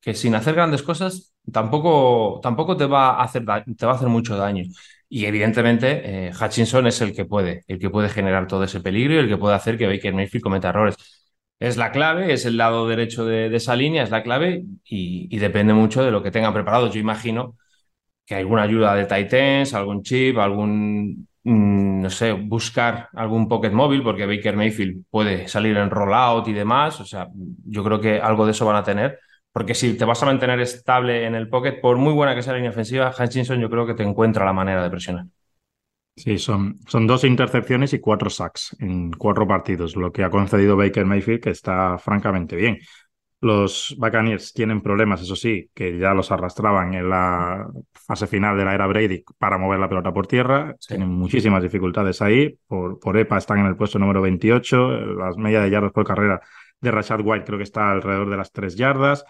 [0.00, 3.44] que sin hacer grandes cosas tampoco, tampoco te, va a hacer,
[3.76, 4.64] te va a hacer mucho daño.
[5.14, 9.14] Y evidentemente eh, Hutchinson es el que puede, el que puede generar todo ese peligro
[9.14, 10.96] y el que puede hacer que Baker Mayfield cometa errores.
[11.58, 15.74] Es la clave, es el lado derecho de, esa línea, es la clave y, depende
[15.74, 16.90] mucho de lo que tengan preparado.
[16.90, 17.58] Yo imagino
[18.26, 24.02] que alguna ayuda de Titans, algún chip, algún, mm, no sé, buscar algún pocket móvil,
[24.02, 27.00] porque Baker Mayfield puede salir en rollout y demás.
[27.00, 27.28] O sea,
[27.66, 29.18] yo creo que algo de eso van a tener
[29.52, 32.52] porque si te vas a mantener estable en el pocket, por muy buena que sea
[32.52, 35.26] la línea ofensiva, Hutchinson yo creo que te encuentra la manera de presionar.
[36.14, 40.76] Sí, son, son dos intercepciones y cuatro sacks en cuatro partidos, lo que ha concedido
[40.76, 42.78] Baker Mayfield, que está francamente bien.
[43.40, 48.64] Los Buccaneers tienen problemas, eso sí, que ya los arrastraban en la fase final de
[48.64, 50.76] la era Brady para mover la pelota por tierra.
[50.86, 52.56] Tienen muchísimas dificultades ahí.
[52.68, 54.90] Por, por EPA están en el puesto número 28.
[55.16, 56.40] Las medias de yardas por carrera
[56.82, 59.24] de Rashad White creo que está alrededor de las tres yardas.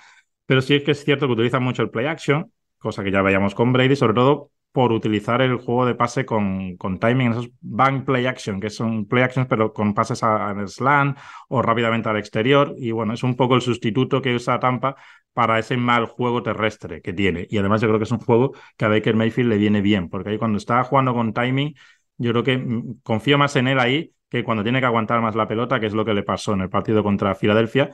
[0.46, 3.22] Pero sí es que es cierto que utilizan mucho el play action, cosa que ya
[3.22, 7.50] veíamos con Brady, sobre todo por utilizar el juego de pase con, con timing, esos
[7.60, 12.16] bank play action, que son play actions pero con pases al slant o rápidamente al
[12.16, 12.74] exterior.
[12.78, 14.96] Y bueno, es un poco el sustituto que usa Tampa
[15.34, 17.46] para ese mal juego terrestre que tiene.
[17.50, 20.08] Y además yo creo que es un juego que a Baker Mayfield le viene bien,
[20.08, 21.74] porque ahí cuando está jugando con timing,
[22.16, 25.34] yo creo que mm, confío más en él ahí que cuando tiene que aguantar más
[25.34, 27.90] la pelota, que es lo que le pasó en el partido contra Filadelfia.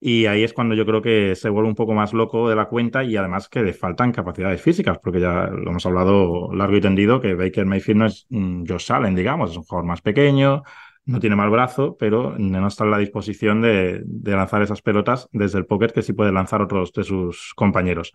[0.00, 2.66] Y ahí es cuando yo creo que se vuelve un poco más loco de la
[2.70, 6.80] cuenta y además que le faltan capacidades físicas, porque ya lo hemos hablado largo y
[6.80, 8.26] tendido, que Baker Mayfield no es
[8.66, 10.62] Josh Allen, digamos, es un jugador más pequeño,
[11.04, 15.28] no tiene mal brazo, pero no está en la disposición de, de lanzar esas pelotas
[15.32, 18.10] desde el pocket que sí puede lanzar otros de sus compañeros.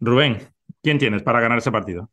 [0.00, 0.38] Rubén,
[0.82, 2.10] ¿quién tienes para ganar ese partido?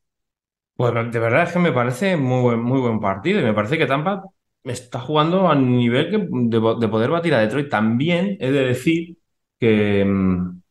[0.77, 3.77] Pues de verdad es que me parece muy buen, muy buen partido y me parece
[3.79, 4.23] que Tampa
[4.63, 6.11] está jugando a nivel
[6.49, 7.69] de, poder batir a Detroit.
[7.69, 9.17] También he de decir
[9.59, 10.61] que, mm,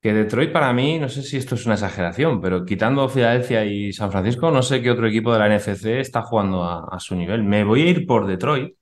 [0.00, 3.92] que Detroit para mí, no sé si esto es una exageración, pero quitando Filadelfia y
[3.92, 7.42] San Francisco, no sé qué otro equipo de la NFC está jugando a, su nivel.
[7.44, 8.76] Me voy a ir por Detroit,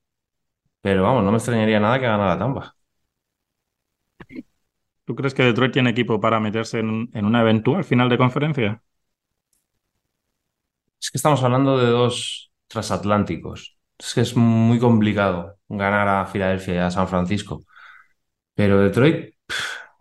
[0.82, 2.76] pero vamos, no me extrañaría nada que ganara Tampa.
[5.04, 8.82] ¿Tú crees que Detroit tiene equipo para meterse en, en una eventual final de conferencia?
[11.05, 13.76] Es que estamos hablando de dos transatlánticos.
[13.98, 17.62] Es que es muy complicado ganar a Filadelfia y a San Francisco.
[18.55, 19.34] Pero Detroit,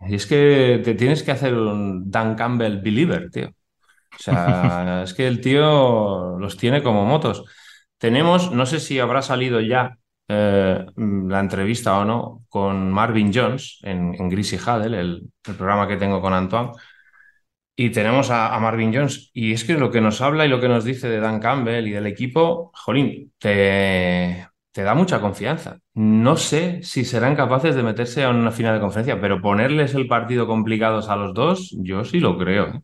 [0.08, 3.48] y es que te tienes que hacer un Dan Campbell believer, tío.
[3.48, 7.44] O sea, es que el tío los tiene como motos.
[7.98, 9.98] Tenemos, no sé si habrá salido ya
[10.28, 15.98] eh, la entrevista o no con Marvin Jones en, en Greasy Huddle, el, programa que
[15.98, 16.72] tengo con Antoine,
[17.76, 19.30] y tenemos a, Marvin Jones.
[19.34, 21.86] Y es que lo que nos habla y lo que nos dice de Dan Campbell
[21.86, 25.78] y del equipo, jolín, te, da mucha confianza.
[25.94, 30.06] No sé si serán capaces de meterse a una final de conferencia, pero ponerles el
[30.06, 32.66] partido complicados a los dos, yo sí lo creo.
[32.68, 32.80] ¿eh?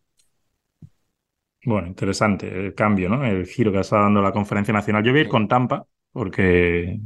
[1.65, 3.25] Bueno, interesante el cambio, ¿no?
[3.25, 5.05] El giro que está dando la conferencia nacional.
[5.05, 6.99] Yo voy a ir con Tampa porque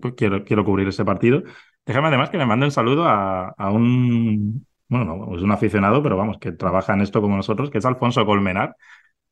[0.00, 1.42] pues, quiero, quiero cubrir ese partido.
[1.86, 4.66] Déjame además que me mande un saludo a un
[4.98, 8.26] bueno, es un aficionado, pero vamos, que trabaja en esto como nosotros, que es Alfonso
[8.26, 8.76] Colmenar,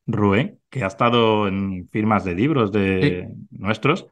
[0.07, 4.07] Rubén, que ha estado en firmas de libros de nuestros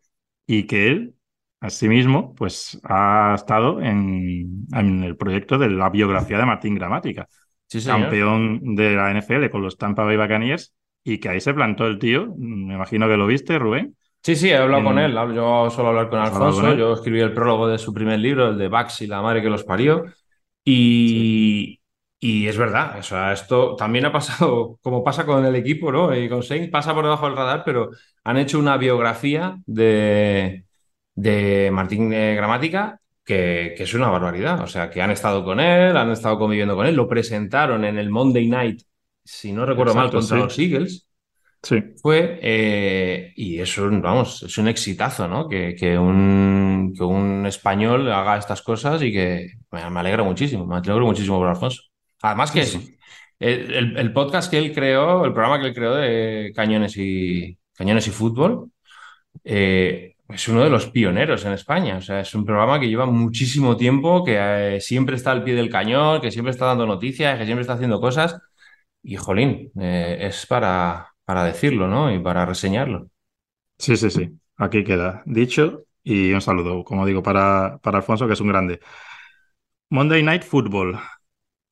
[0.47, 1.15] y que él,
[1.61, 7.27] asimismo, pues ha estado en, el proyecto de la biografía de Martín Gramática,
[7.87, 11.99] campeón de la NFL con los Tampa Bay Buccaneers y que ahí se plantó el
[11.99, 13.97] tío, me imagino que lo viste, Rubén.
[14.23, 17.69] Sí, sí, he hablado con él, yo suelo hablar con Alfonso, yo escribí el prólogo
[17.69, 20.05] de su primer libro, el de Bax y la madre que los parió,
[22.21, 26.15] y, es verdad, o sea, esto también ha pasado, como pasa con el equipo, ¿no?
[26.15, 27.91] Y con Sainz pasa por debajo del radar, pero
[28.25, 30.65] han hecho una biografía de,
[31.15, 34.61] de Martín Gramática que, que, es una barbaridad.
[34.63, 37.99] O sea, que han estado con él, han estado conviviendo con él, lo presentaron en
[37.99, 38.83] el Monday Night,
[39.25, 41.08] si no recuerdo mal, contra los Eagles.
[41.63, 41.83] Sí.
[42.01, 45.49] Fue, eh, y es un, vamos, es un exitazo, ¿no?
[45.49, 50.77] Que, que, un, que un español haga estas cosas y que me, alegra muchísimo, me
[50.77, 51.83] alegro muchísimo por Alfonso.
[52.23, 52.65] Además que
[53.41, 58.07] El, el, podcast que él creó, el programa que él creó de Cañones y, Cañones
[58.09, 58.71] y Fútbol,
[59.45, 61.97] eh, es uno de los pioneros en España.
[61.99, 64.37] O sea, es un programa que lleva muchísimo tiempo, que
[64.77, 67.75] eh, siempre está al pie del cañón, que siempre está dando noticias, que siempre está
[67.75, 68.41] haciendo cosas.
[69.03, 72.11] Y, jolín, es para, para decirlo, ¿no?
[72.11, 73.11] Y para reseñarlo.
[73.77, 74.31] Sí, sí, sí.
[74.57, 78.81] Aquí queda dicho Y un saludo, como digo, para, para Alfonso, que es un grande.
[79.91, 80.99] Monday Night Football.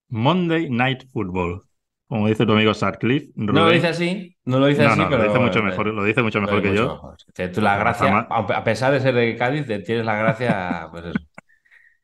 [0.09, 1.63] Monday Night Football.
[2.07, 3.33] Como dice tu amigo Sarcliffe.
[3.35, 5.23] No lo dice así, no lo dice así, pero.
[5.23, 7.15] Lo dice mucho mejor, lo dice mucho mejor que yo.
[7.55, 10.89] Tú la gracia, a pesar de ser de Cádiz, tienes la gracia.
[10.91, 11.19] Pues eso.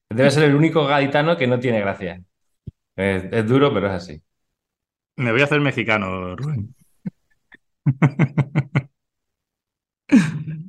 [0.08, 2.18] Debe ser el único gaditano que no tiene gracia.
[2.96, 4.22] Es, duro, pero es así.
[5.16, 6.74] Me voy a hacer mexicano, Rubén.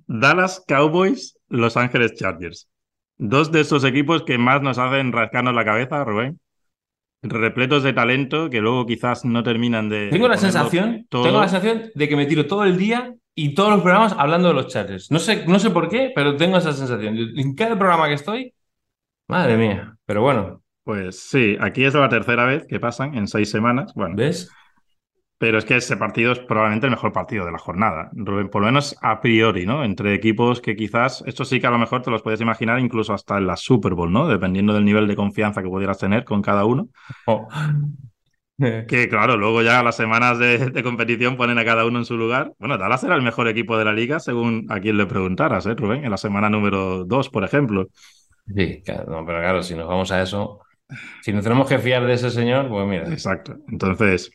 [0.08, 2.70] Dallas Cowboys, Los Ángeles Chargers.
[3.18, 6.40] Dos de esos equipos que más nos hacen rascarnos la cabeza, Rubén.
[7.22, 10.10] Repletos de talento que luego quizás no terminan de.
[10.10, 13.70] Tengo la sensación, tengo la sensación de que me tiro todo el día y todos
[13.70, 15.10] los programas hablando de los Chargers.
[15.10, 17.16] No sé, no sé por qué, pero tengo esa sensación.
[17.18, 18.54] En cada programa que estoy,
[19.30, 19.96] madre mía.
[20.06, 20.62] Pero bueno.
[20.84, 23.94] Pues sí, aquí es la tercera vez que pasan en seis semanas.
[23.96, 24.52] Bueno, ¿ves?
[25.44, 28.62] Pero es que ese partido es probablemente el mejor partido de la jornada, Rubén, por
[28.62, 29.84] lo menos a priori, ¿no?
[29.84, 33.14] Entre equipos que quizás, esto sí que a lo mejor te los puedes imaginar incluso
[33.14, 34.26] hasta en la Super Bowl, ¿no?
[34.26, 36.88] Dependiendo del nivel de confianza que pudieras tener con cada uno.
[37.26, 37.50] Oh.
[38.88, 42.54] que claro, luego ya las semanas de, competición ponen a cada uno en su lugar.
[42.58, 45.76] Bueno, Dallas era el mejor equipo de la liga según a quien le preguntaras, ¿eh,
[45.76, 46.06] Rubén?
[46.06, 47.90] En la semana número dos, por ejemplo.
[48.48, 50.62] Sí, claro, pero claro, si nos vamos a eso,
[51.22, 53.10] si nos tenemos que fiar de ese señor, pues mira.
[53.12, 53.58] Exacto.
[53.68, 54.32] Entonces,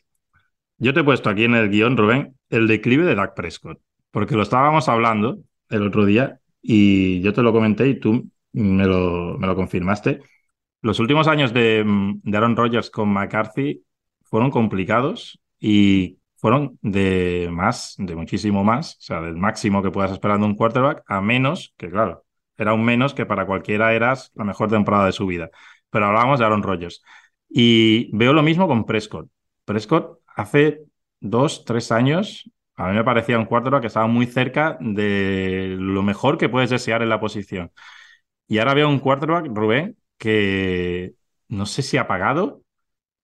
[0.79, 3.79] yo te he puesto aquí en el guion, Rubén, el declive de Dak Prescott,
[4.11, 8.85] porque lo estábamos hablando el otro día y yo te lo comenté y tú me
[8.85, 10.21] lo, confirmaste.
[10.81, 11.83] Los últimos años de,
[12.23, 13.83] de Aaron Rodgers con McCarthy
[14.23, 20.11] fueron complicados y fueron de más, de muchísimo más, o sea, del máximo que puedas
[20.11, 22.25] esperar de un quarterback, a menos, que claro,
[22.57, 25.49] era un menos que para cualquiera eras la mejor temporada de su vida.
[25.89, 27.01] Pero hablábamos de Aaron Rodgers.
[27.49, 29.29] Y veo lo mismo con Prescott.
[29.65, 30.81] Prescott hace
[31.19, 36.01] dos, tres años, a mí me parecía un quarterback que estaba muy cerca de lo
[36.03, 37.71] mejor que puedes desear en la posición.
[38.47, 41.13] Y ahora veo un quarterback, Rubén, que
[41.49, 42.63] no sé si ha pagado,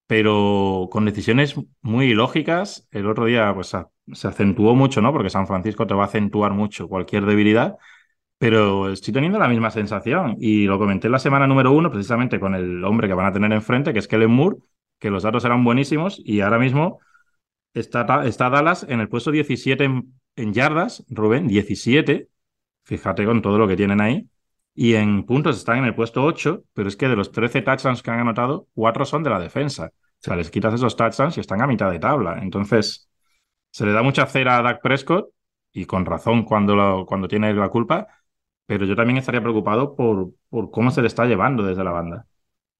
[0.06, 2.88] pero con decisiones muy ilógicas.
[2.92, 3.74] El otro día pues,
[4.12, 5.12] se acentuó mucho, ¿no?
[5.12, 7.76] Porque San Francisco te va a acentuar mucho cualquier debilidad.
[8.38, 12.38] Pero estoy teniendo la misma sensación y lo comenté en la semana número uno precisamente
[12.38, 14.58] con el hombre que van a tener enfrente, que es Kellen Moore,
[14.98, 17.00] que los datos eran buenísimos y ahora mismo
[17.80, 19.84] está, Dallas en el puesto 17
[20.36, 22.28] en, yardas, Rubén, 17,
[22.84, 24.28] fíjate con todo lo que tienen ahí,
[24.74, 28.02] y en puntos están en el puesto 8, pero es que de los 13 touchdowns
[28.02, 29.90] que han anotado, 4 son de la defensa.
[29.94, 32.38] O sea, les quitas esos touchdowns y están a mitad de tabla.
[32.42, 33.08] Entonces,
[33.70, 35.28] se le da mucha cera a Dak Prescott,
[35.72, 38.06] y con razón cuando, cuando tiene la culpa,
[38.66, 42.26] pero yo también estaría preocupado por, por cómo se le está llevando desde la banda.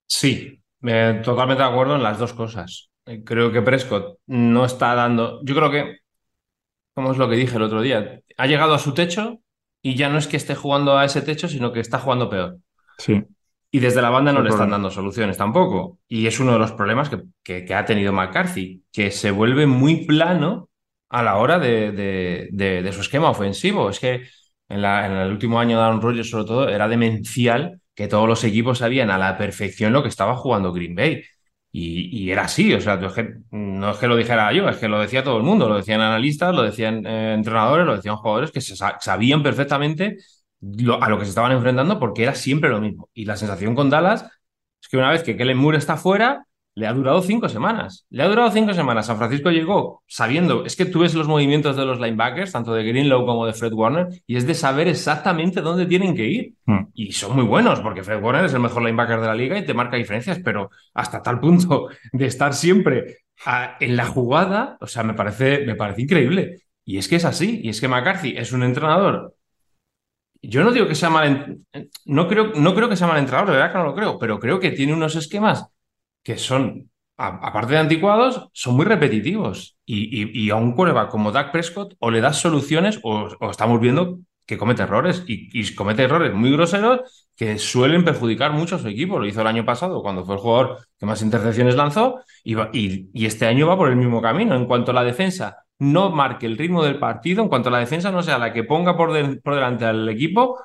[0.06, 2.90] Sí, totalmente de acuerdo en las dos cosas.
[3.06, 5.40] Eh, creo que Prescott no está dando.
[5.44, 5.98] Yo creo que,
[6.94, 9.40] como es lo que dije el otro día, ha llegado a su techo
[9.80, 12.58] y ya no es que esté jugando a ese techo, sino que está jugando peor.
[12.98, 13.24] Sí.
[13.70, 15.98] Y desde la banda no le están dando soluciones tampoco.
[16.08, 20.06] Y es uno de los problemas que, que, ha tenido McCarthy, que se vuelve muy
[20.06, 20.70] plano
[21.08, 21.92] a la hora de,
[22.50, 23.90] de, su esquema ofensivo.
[23.90, 24.26] Es que
[24.68, 28.28] en, la, en, el último año de Aaron Rodgers, sobre todo, era demencial que todos
[28.28, 31.22] los equipos sabían a la perfección lo que estaba jugando Green Bay.
[31.78, 32.96] Y, era así, o sea,
[33.50, 36.00] no es que lo dijera yo, es que lo decía todo el mundo, lo decían
[36.00, 40.16] analistas, lo decían eh, entrenadores, lo decían jugadores que sabían perfectamente
[40.98, 43.10] a lo que se estaban enfrentando porque era siempre lo mismo.
[43.12, 44.22] Y la sensación con Dallas
[44.80, 46.46] es que una vez que Kellen Moore está fuera,
[46.76, 48.06] le ha durado cinco semanas.
[48.10, 49.06] Le ha durado cinco semanas.
[49.06, 52.84] San Francisco llegó sabiendo, es que tú ves los movimientos de los linebackers, tanto de
[52.84, 56.54] Greenlow como de Fred Warner, y es de saber exactamente dónde tienen que ir.
[56.66, 56.88] Hmm.
[56.92, 59.64] Y son muy buenos, porque Fred Warner es el mejor linebacker de la liga y
[59.64, 63.20] te marca diferencias, pero hasta tal punto de estar siempre
[63.80, 66.60] en la jugada, o sea, me parece, me parece increíble.
[66.84, 69.34] Y es que es así, y es que McCarthy es un entrenador.
[70.42, 71.58] Yo no digo que sea mal,
[72.04, 74.38] no creo, no creo que sea mal entrenador, de verdad que no lo creo, pero
[74.38, 75.70] creo que tiene unos esquemas
[76.26, 79.76] que son, aparte de anticuados, son muy repetitivos.
[79.86, 84.58] Y, a un quarterback como Dak Prescott o le das soluciones o, estamos viendo que
[84.58, 89.20] comete errores y, comete errores muy groseros que suelen perjudicar mucho a su equipo.
[89.20, 93.24] Lo hizo el año pasado cuando fue el jugador que más intercepciones lanzó y, y,
[93.24, 94.56] este año va por el mismo camino.
[94.56, 97.78] En cuanto a la defensa no marque el ritmo del partido, en cuanto a la
[97.78, 99.10] defensa no sea la que ponga por,
[99.42, 100.58] por delante al equipo,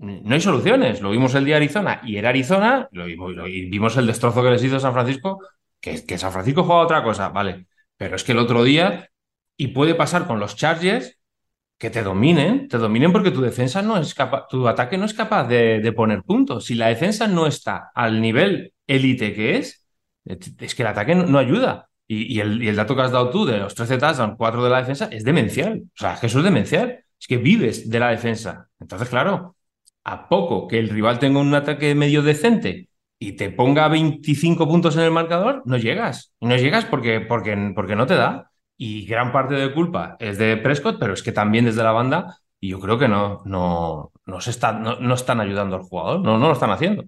[0.00, 1.02] no hay soluciones.
[1.02, 4.42] Lo vimos el día de Arizona y era Arizona, lo vimos, y vimos el destrozo
[4.42, 5.40] que les hizo San Francisco,
[5.78, 7.66] que, San Francisco juega otra cosa, vale.
[7.96, 9.10] Pero es que el otro día,
[9.58, 11.18] y puede pasar con los Chargers,
[11.76, 15.14] que te dominen, te dominen porque tu defensa no es capaz, tu ataque no es
[15.14, 16.66] capaz de, poner puntos.
[16.66, 19.86] Si la defensa no está al nivel élite que es,
[20.24, 21.88] es que el ataque no, ayuda.
[22.06, 25.08] Y, el, dato que has dado tú de los 13 touchdowns, 4 de la defensa,
[25.12, 25.82] es demencial.
[25.84, 27.04] O sea, es que eso es demencial.
[27.18, 28.68] Es que vives de la defensa.
[28.80, 29.56] Entonces, claro,
[30.04, 32.88] a poco que el rival tenga un ataque medio decente
[33.18, 36.32] y te ponga 25 puntos en el marcador, no llegas.
[36.40, 38.50] Y no llegas porque, porque, porque no te da.
[38.78, 42.38] Y gran parte de culpa es de Prescott, pero es que también desde la banda,
[42.58, 46.38] y yo creo que no, no, no, se está, no, están ayudando al jugador, no,
[46.38, 47.04] no lo están haciendo.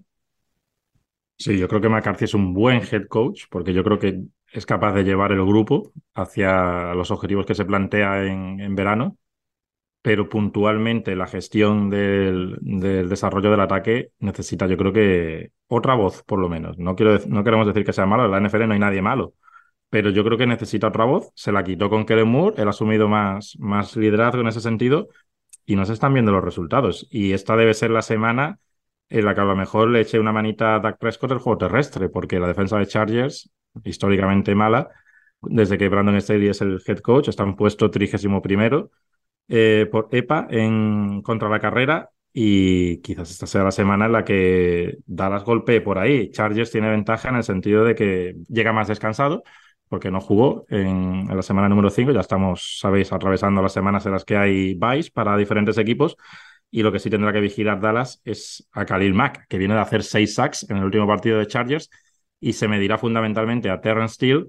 [1.35, 4.21] Sí, yo creo que McCarthy es un buen head coach, porque yo creo que
[4.51, 9.17] es capaz de llevar el grupo hacia los objetivos que se plantea en, en verano
[10.03, 16.39] pero puntualmente la gestión del, desarrollo del ataque necesita, yo creo que otra voz, por
[16.39, 16.77] lo menos.
[16.77, 19.33] No, quiero, no queremos decir que sea malo, en la NFL no hay nadie malo,
[19.89, 21.31] pero yo creo que necesita otra voz.
[21.35, 25.07] Se la quitó con Kellen Moore, él ha asumido más, más liderazgo en ese sentido
[25.65, 27.07] y no se están viendo los resultados.
[27.09, 28.59] Y esta debe ser la semana
[29.07, 31.57] en la que a lo mejor le eche una manita a Dak Prescott el juego
[31.57, 33.51] terrestre, porque la defensa de Chargers,
[33.85, 34.89] históricamente mala,
[35.41, 38.91] desde que Brandon Staley es el head coach, están puesto trigésimo primero
[39.47, 44.25] eh, por EPA en, contra la carrera y quizás esta sea la semana en la
[44.25, 46.31] que Dallas golpee por ahí.
[46.31, 49.43] Chargers tiene ventaja en el sentido de que llega más descansado
[49.87, 52.11] porque no jugó en, la semana número 5.
[52.11, 56.17] Ya estamos, sabéis, atravesando las semanas en las que hay buys para diferentes equipos.
[56.71, 59.81] Y lo que sí tendrá que vigilar Dallas es a Khalil Mack, que viene de
[59.81, 61.91] hacer seis sacks en el último partido de Chargers
[62.39, 64.47] y se medirá fundamentalmente a Terrence Steele,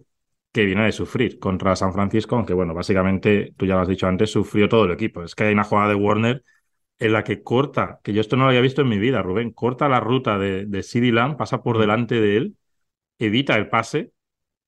[0.54, 4.06] que viene de sufrir contra San Francisco, aunque bueno, básicamente, tú ya lo has dicho
[4.06, 5.24] antes, sufrió todo el equipo.
[5.24, 6.44] Es que hay una jugada de Warner
[7.00, 9.50] en la que corta, que yo esto no lo había visto en mi vida, Rubén,
[9.50, 12.56] corta la ruta de, de CD Lamb, pasa por delante de él,
[13.18, 14.12] evita el pase,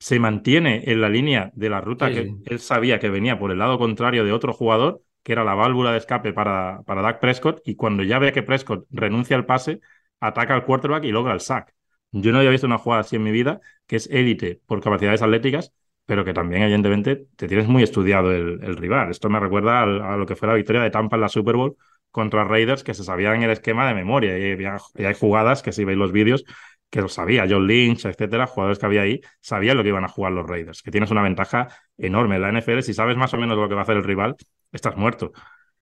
[0.01, 3.59] se mantiene en la línea de la ruta que él sabía que venía por el
[3.59, 7.61] lado contrario de otro jugador, que era la válvula de escape para, para Dak Prescott,
[7.65, 9.79] y cuando ya ve que Prescott renuncia al pase,
[10.19, 11.76] ataca al quarterback y logra el sack.
[12.23, 15.23] Yo no había visto una jugada así en mi vida, que es élite por capacidades
[15.23, 15.73] atléticas,
[16.07, 19.11] pero que también, evidentemente, te tienes muy estudiado el, rival.
[19.11, 21.77] Esto me recuerda a, lo que fue la victoria de Tampa en la Super Bowl
[22.11, 24.39] contra Raiders, que se sabían el esquema de memoria.
[24.39, 26.45] Y, hay jugadas que si veis los vídeos,
[26.89, 30.09] que lo sabía, John Lynch, etcétera, jugadores que había ahí, sabían lo que iban a
[30.09, 32.81] jugar los Raiders, que tienes una ventaja enorme en la NFL.
[32.81, 34.37] Si sabes más o menos lo que va a hacer el rival,
[34.73, 35.33] estás muerto.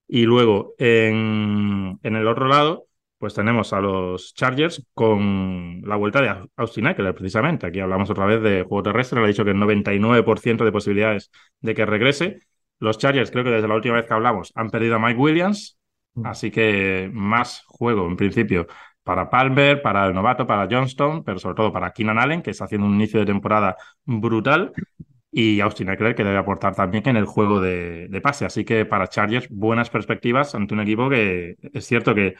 [0.07, 2.87] Y luego, en, en el otro lado,
[3.25, 7.65] pues tenemos a los Chargers con la vuelta de Austin Eckler, precisamente.
[7.65, 11.31] Aquí hablamos otra vez de juego terrestre, le ha dicho que el 99% de posibilidades
[11.59, 12.41] de que regrese.
[12.77, 15.79] Los Chargers, creo que desde la última vez que hablamos, han perdido a Mike Williams,
[16.13, 16.27] mm.
[16.27, 18.67] así que más juego en principio
[19.03, 22.65] para Palmer, para el novato, para Johnston, pero sobre todo para Keenan Allen, que está
[22.65, 24.71] haciendo un inicio de temporada brutal,
[25.31, 28.45] y Austin Eckler, que debe aportar también en el juego de, de, pase.
[28.45, 32.35] Así que para Chargers, buenas perspectivas ante un equipo que es cierto que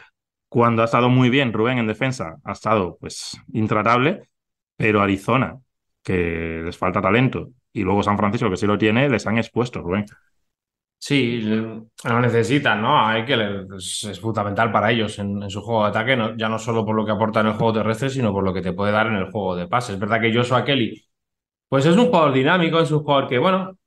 [0.56, 4.30] cuando ha estado muy bien Rubén en defensa, ha estado pues intratable,
[4.78, 5.60] pero Arizona,
[6.02, 9.82] que les falta talento, y luego San Francisco, que sí lo tiene, les han expuesto,
[9.82, 10.06] Rubén.
[10.98, 13.06] Sí, lo necesitan, ¿no?
[13.06, 16.96] Hay que es, fundamental para ellos en, su juego de ataque, ya no solo por
[16.96, 19.16] lo que aporta en el juego terrestre, sino por lo que te puede dar en
[19.16, 19.92] el juego de pase.
[19.92, 21.06] Es verdad que Joshua Kelly,
[21.68, 23.78] pues es un jugador dinámico, es un jugador que, bueno,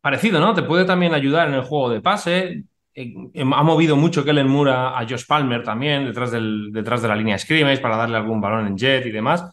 [0.00, 0.52] parecido, ¿no?
[0.52, 2.64] Te puede también ayudar en el juego de pase,
[2.94, 7.16] eh, ha movido mucho Kellen Moore a, Josh Palmer también detrás, del, detrás de la
[7.16, 9.44] línea scrimmage para darle algún balón en jet y demás.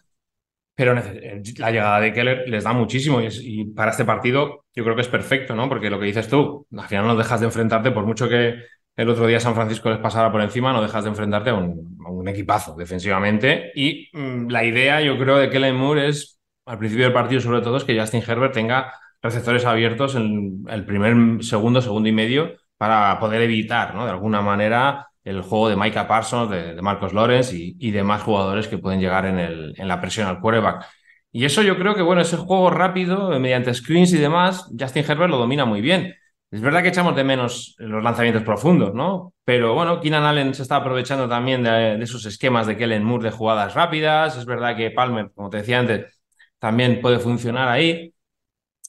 [0.76, 4.96] Pero eh, la llegada de Keller les da muchísimo y, para este partido yo creo
[4.96, 5.68] que es perfecto, ¿no?
[5.68, 8.56] Porque lo que dices tú, al final no dejas de enfrentarte, por mucho que
[8.96, 12.28] el otro día San Francisco les pasara por encima, no dejas de enfrentarte a un,
[12.28, 13.72] equipazo defensivamente.
[13.76, 17.62] Y mm, la idea, yo creo, de Kellen Moore es, al principio del partido sobre
[17.62, 22.59] todo, es que Justin Herbert tenga receptores abiertos en el primer, segundo, segundo y medio
[22.80, 24.06] para poder evitar, ¿no?
[24.06, 28.78] De alguna manera, el juego de Micah Parsons, de, Marcos Lorenz y, demás jugadores que
[28.78, 30.86] pueden llegar en, la presión al quarterback.
[31.32, 35.04] Y eso yo creo que, bueno, ese juego rápido, eh, mediante screens y demás, Justin
[35.08, 36.16] Herbert lo domina muy bien.
[36.52, 39.34] Es verdad que echamos de menos los lanzamientos profundos, ¿no?
[39.44, 43.26] Pero bueno, Keenan Allen se está aprovechando también de, de esos esquemas de Kellen Moore
[43.26, 44.38] de jugadas rápidas.
[44.38, 46.22] Es verdad que Palmer, como te decía antes,
[46.60, 48.14] también puede funcionar ahí.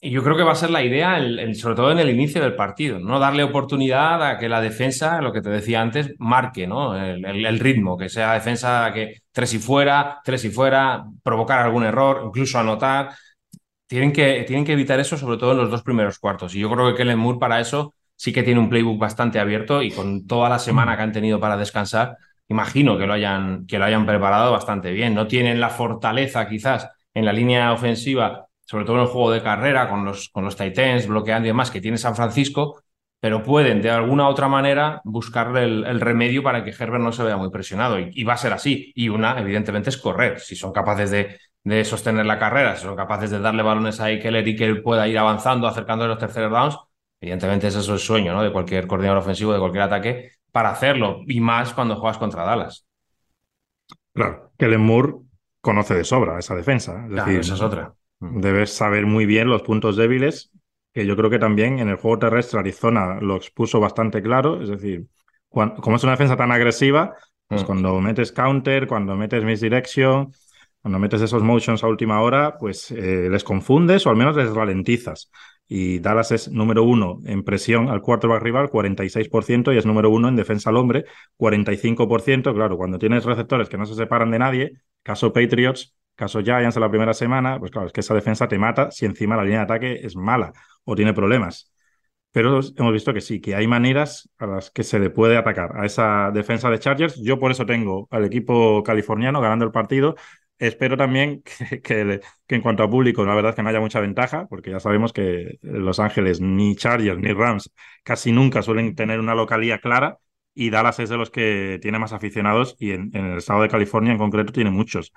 [0.03, 1.19] Y yo creo que va a ser la idea,
[1.53, 5.31] sobre todo en el inicio del partido, no darle oportunidad a que la defensa, lo
[5.31, 6.95] que te decía antes, marque ¿no?
[6.97, 12.23] el, ritmo, que sea defensa que tres y fuera, tres y fuera, provocar algún error,
[12.25, 13.11] incluso anotar.
[13.85, 16.55] Tienen que, tienen que evitar eso, sobre todo en los dos primeros cuartos.
[16.55, 19.83] Y yo creo que Kellen Moore para eso sí que tiene un playbook bastante abierto
[19.83, 23.77] y con toda la semana que han tenido para descansar, imagino que lo hayan, que
[23.77, 25.13] lo hayan preparado bastante bien.
[25.13, 29.43] No tienen la fortaleza quizás en la línea ofensiva sobre todo en el juego de
[29.43, 32.81] carrera, con los, con los Titans, bloqueando y demás, que tiene San Francisco,
[33.19, 37.21] pero pueden de alguna u otra manera buscarle el, remedio para que Herbert no se
[37.21, 37.99] vea muy presionado.
[37.99, 38.93] Y, va a ser así.
[38.95, 40.39] Y una, evidentemente, es correr.
[40.39, 44.05] Si son capaces de, de sostener la carrera, si son capaces de darle balones a
[44.05, 46.77] Keller y que él pueda ir avanzando, acercando a los terceros downs,
[47.19, 48.41] evidentemente ese es el sueño ¿no?
[48.41, 52.87] de cualquier coordinador ofensivo, de cualquier ataque, para hacerlo, y más cuando juegas contra Dallas.
[54.13, 55.15] Claro, Kellen Moore
[55.59, 57.05] conoce de sobra esa defensa.
[57.09, 57.93] Es decir, esa es otra.
[58.21, 60.51] Debes saber muy bien los puntos débiles,
[60.93, 64.61] que yo creo que también en el juego terrestre Arizona lo expuso bastante claro.
[64.61, 65.07] Es decir,
[65.49, 67.15] como es una defensa tan agresiva,
[67.47, 67.65] pues mm.
[67.65, 70.31] cuando metes counter, cuando metes misdirection,
[70.81, 74.53] cuando metes esos motions a última hora, pues eh, les confundes o al menos les
[74.53, 75.31] ralentizas.
[75.67, 80.27] Y Dallas es número uno en presión al quarterback rival, 46%, y es número uno
[80.27, 81.05] en defensa al hombre,
[81.37, 82.53] 45%.
[82.53, 86.81] Claro, cuando tienes receptores que no se separan de nadie, caso Patriots, caso Giants en
[86.81, 89.59] la primera semana, pues claro, es que esa defensa te mata si encima la línea
[89.59, 90.53] de ataque es mala
[90.85, 91.71] o tiene problemas.
[92.31, 95.77] Pero hemos visto que sí, que hay maneras a las que se le puede atacar
[95.77, 97.21] a esa defensa de Chargers.
[97.21, 100.15] Yo por eso tengo al equipo californiano ganando el partido
[100.61, 101.41] Espero también
[101.83, 104.79] que, en cuanto a público, la verdad es que no haya mucha ventaja, porque ya
[104.79, 107.71] sabemos que Los Ángeles, ni Chargers, ni Rams,
[108.03, 110.19] casi nunca suelen tener una localía clara,
[110.53, 114.11] y Dallas es de los que tiene más aficionados, y en, el estado de California
[114.11, 115.11] en concreto tiene muchos.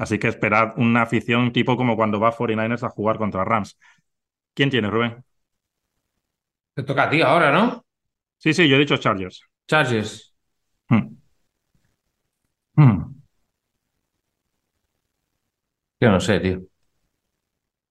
[0.00, 3.78] Así que esperad una afición tipo como cuando va 49ers a jugar contra Rams.
[4.54, 5.22] ¿Quién tiene, Rubén?
[6.74, 7.84] Te toca a ti ahora, ¿no?
[8.38, 9.42] Sí, sí, yo he dicho Chargers.
[9.68, 10.34] Chargers.
[10.88, 11.16] Hmm.
[12.76, 13.20] Hmm.
[16.00, 16.62] Yo no sé, tío.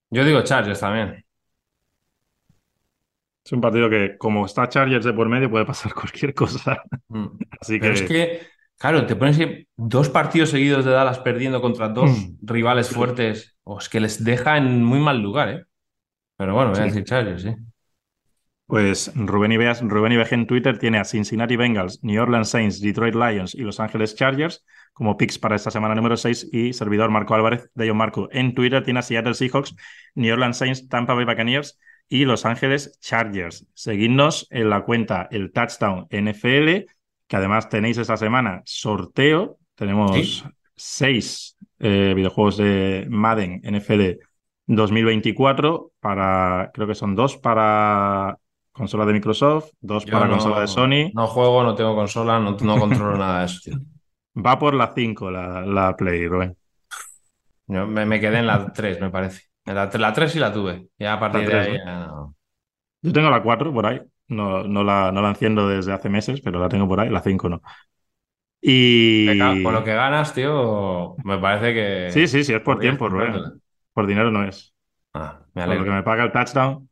[0.10, 1.24] Yo digo Chargers también.
[3.46, 6.82] Es un partido que, como está Chargers de por medio, puede pasar cualquier cosa.
[7.10, 7.28] Mm.
[7.62, 7.92] Así que...
[7.92, 8.48] es que,
[8.80, 9.40] claro, te pones
[9.78, 12.38] dos partidos seguidos de Dallas perdiendo contra dos mm.
[12.42, 15.66] rivales fuertes, es que les deja en muy mal lugar, ¿eh?
[16.36, 17.56] Pero bueno, voy a decir Chargers, sí.
[18.66, 23.16] Pues Rubén Ibeas, Rubén Ibeas en Twitter tiene a Cincinnati Bengals, New Orleans Saints, Detroit
[23.16, 24.64] Lions y Los Ángeles Chargers
[24.94, 28.30] como picks para esta semana número 6 y servidor Marco Álvarez de John Marco.
[28.32, 29.76] En Twitter tiene a Seattle Seahawks,
[30.14, 33.66] New Orleans Saints, Tampa Bay Buccaneers y Los Ángeles Chargers.
[33.74, 36.90] Seguidnos en la cuenta El Touchdown NFL,
[37.30, 39.60] que además tenéis esta semana sorteo.
[39.76, 40.44] Tenemos
[40.76, 44.20] seis eh, videojuegos de Madden NFL
[44.66, 48.36] 2024 para, creo que son dos para
[48.72, 51.12] consola de Microsoft, dos para consola de Sony.
[51.14, 53.78] No juego, no tengo consola, no, controlo nada de eso, tío.
[54.46, 56.56] Va por la 5 la, la Play, Rubén.
[57.68, 59.44] Yo me, quedé en la 3, me parece.
[59.66, 60.88] La, la 3 sí la tuve.
[60.98, 61.78] Ya a partir de ahí
[63.02, 64.02] Yo tengo la 4 por ahí.
[64.30, 67.10] No, no, la, no la enciendo desde hace meses, pero la tengo por ahí.
[67.10, 67.62] La 5 no.
[68.62, 69.64] Y.
[69.64, 72.12] Por lo que ganas, tío, me parece que.
[72.12, 73.62] Sí, sí, sí, es por tiempo, Rubén.
[73.94, 74.74] Por dinero no es.
[75.14, 75.80] Ah, me alegro.
[75.80, 76.90] Por lo que me paga el touchdown.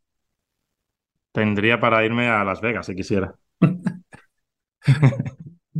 [1.31, 3.35] Tendría para irme a Las Vegas si quisiera.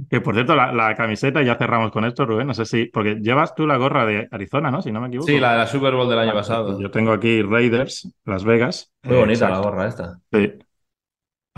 [0.10, 2.45] que por cierto, la, camiseta, ya cerramos con esto, Rubén.
[2.47, 2.86] No sé si.
[2.86, 4.84] Porque llevas tú la gorra de Arizona, ¿no?
[4.84, 5.28] Si no me equivoco.
[5.28, 6.80] Sí, la de la Super Bowl del año pasado.
[6.80, 8.93] Yo tengo aquí Raiders, Las Vegas.
[9.03, 10.20] Muy bonita la gorra esta.
[10.32, 10.53] Sí.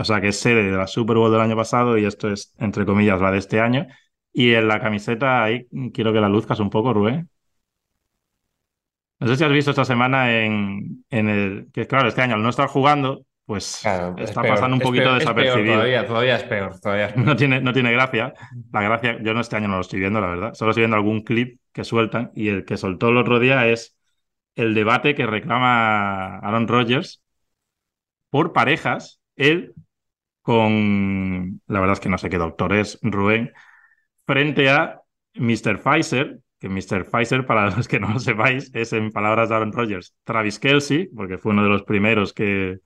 [0.00, 2.54] O sea, que es sede de la Super Bowl del año pasado y esto es,
[2.58, 3.86] entre comillas, la de este año.
[4.32, 7.28] Y en la camiseta ahí quiero que la luzcas un poco, Rubén.
[9.18, 11.68] No sé si has visto esta semana en, en el.
[11.74, 13.84] Que claro, este año al no estar jugando, pues
[14.16, 15.74] está pasando un poquito desapercibido.
[15.74, 18.32] todavía, todavía es peor, todavía No, tiene, no tiene gracia.
[18.72, 20.54] La gracia, yo no este año no lo estoy viendo, la verdad.
[20.54, 23.98] Solo estoy viendo algún clip que sueltan y el que soltó el otro día es
[24.54, 27.22] el debate que reclama Aaron Rodgers
[28.30, 29.74] por parejas, él
[30.42, 33.52] con, la verdad es que no sé qué doctor es, Rubén,
[34.26, 35.00] frente a
[35.34, 35.80] Mr.
[35.82, 37.06] Pfizer, que Mr.
[37.10, 41.08] Pfizer, para los que no lo sepáis, es en palabras de Aaron Rodgers, Travis Kelsey,
[41.08, 42.78] porque fue uno de los primeros que,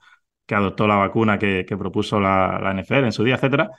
[0.46, 3.70] que adoptó la vacuna que, propuso la, la, NFL en su día, etcétera,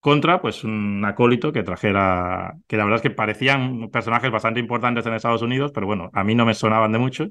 [0.00, 5.06] contra pues un acólito que trajera, que la verdad es que parecían personajes bastante importantes
[5.06, 7.28] en Estados Unidos, pero bueno, a mí no me sonaban de mucho.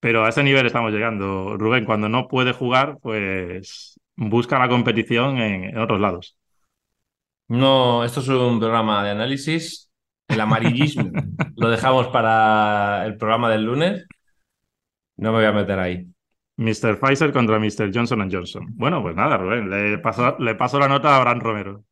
[0.00, 1.56] Pero a ese nivel estamos llegando.
[1.56, 6.36] Rubén, cuando no puede jugar, pues busca la competición en, otros lados.
[7.48, 9.90] No, esto es un programa de análisis.
[10.28, 11.10] El amarillismo
[11.56, 14.06] lo dejamos para el programa del lunes.
[15.16, 16.06] No me voy a meter ahí.
[16.56, 16.98] Mr.
[17.00, 17.90] Pfizer contra Mr.
[17.92, 18.66] Johnson Johnson.
[18.70, 21.84] Bueno, pues nada, Rubén, le paso, le paso la nota a Abraham Romero.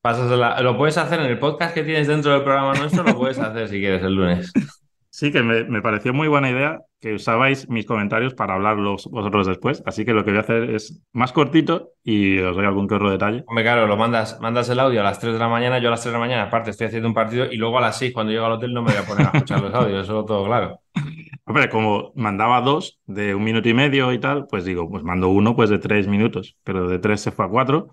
[0.62, 3.68] lo puedes hacer en el podcast que tienes dentro del programa nuestro, lo puedes hacer
[3.68, 4.52] si quieres el lunes.
[5.14, 9.82] Sí, que me, pareció muy buena idea que usabais mis comentarios para hablarlos vosotros después.
[9.84, 12.94] Así que lo que voy a hacer es más cortito y os doy algún que
[12.94, 13.44] otro detalle.
[13.46, 15.90] Hombre, claro, lo mandas, mandas el audio a las 3 de la mañana, yo a
[15.90, 18.14] las 3 de la mañana, aparte estoy haciendo un partido y luego a las 6
[18.14, 20.46] cuando llego al hotel no me voy a poner a escuchar los audios, eso todo
[20.46, 20.80] claro.
[21.44, 25.28] Hombre, como mandaba dos de un minuto y medio y tal, pues digo, pues mando
[25.28, 27.88] uno pues de tres minutos, pero de tres se fue a cuatro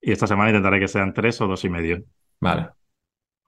[0.00, 2.04] y esta semana intentaré que sean tres o dos y medio.
[2.38, 2.77] Vale.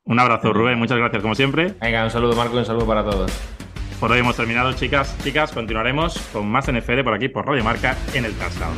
[0.05, 0.79] Un abrazo, Rubén.
[0.79, 1.75] Muchas gracias, como siempre.
[1.81, 3.33] Venga, un saludo, Marco, y un saludo para todos.
[3.99, 5.17] Por hoy hemos terminado, chicas.
[5.23, 8.75] Chicas, continuaremos con más NFL por aquí, por Radio Marca, en el Touchdown.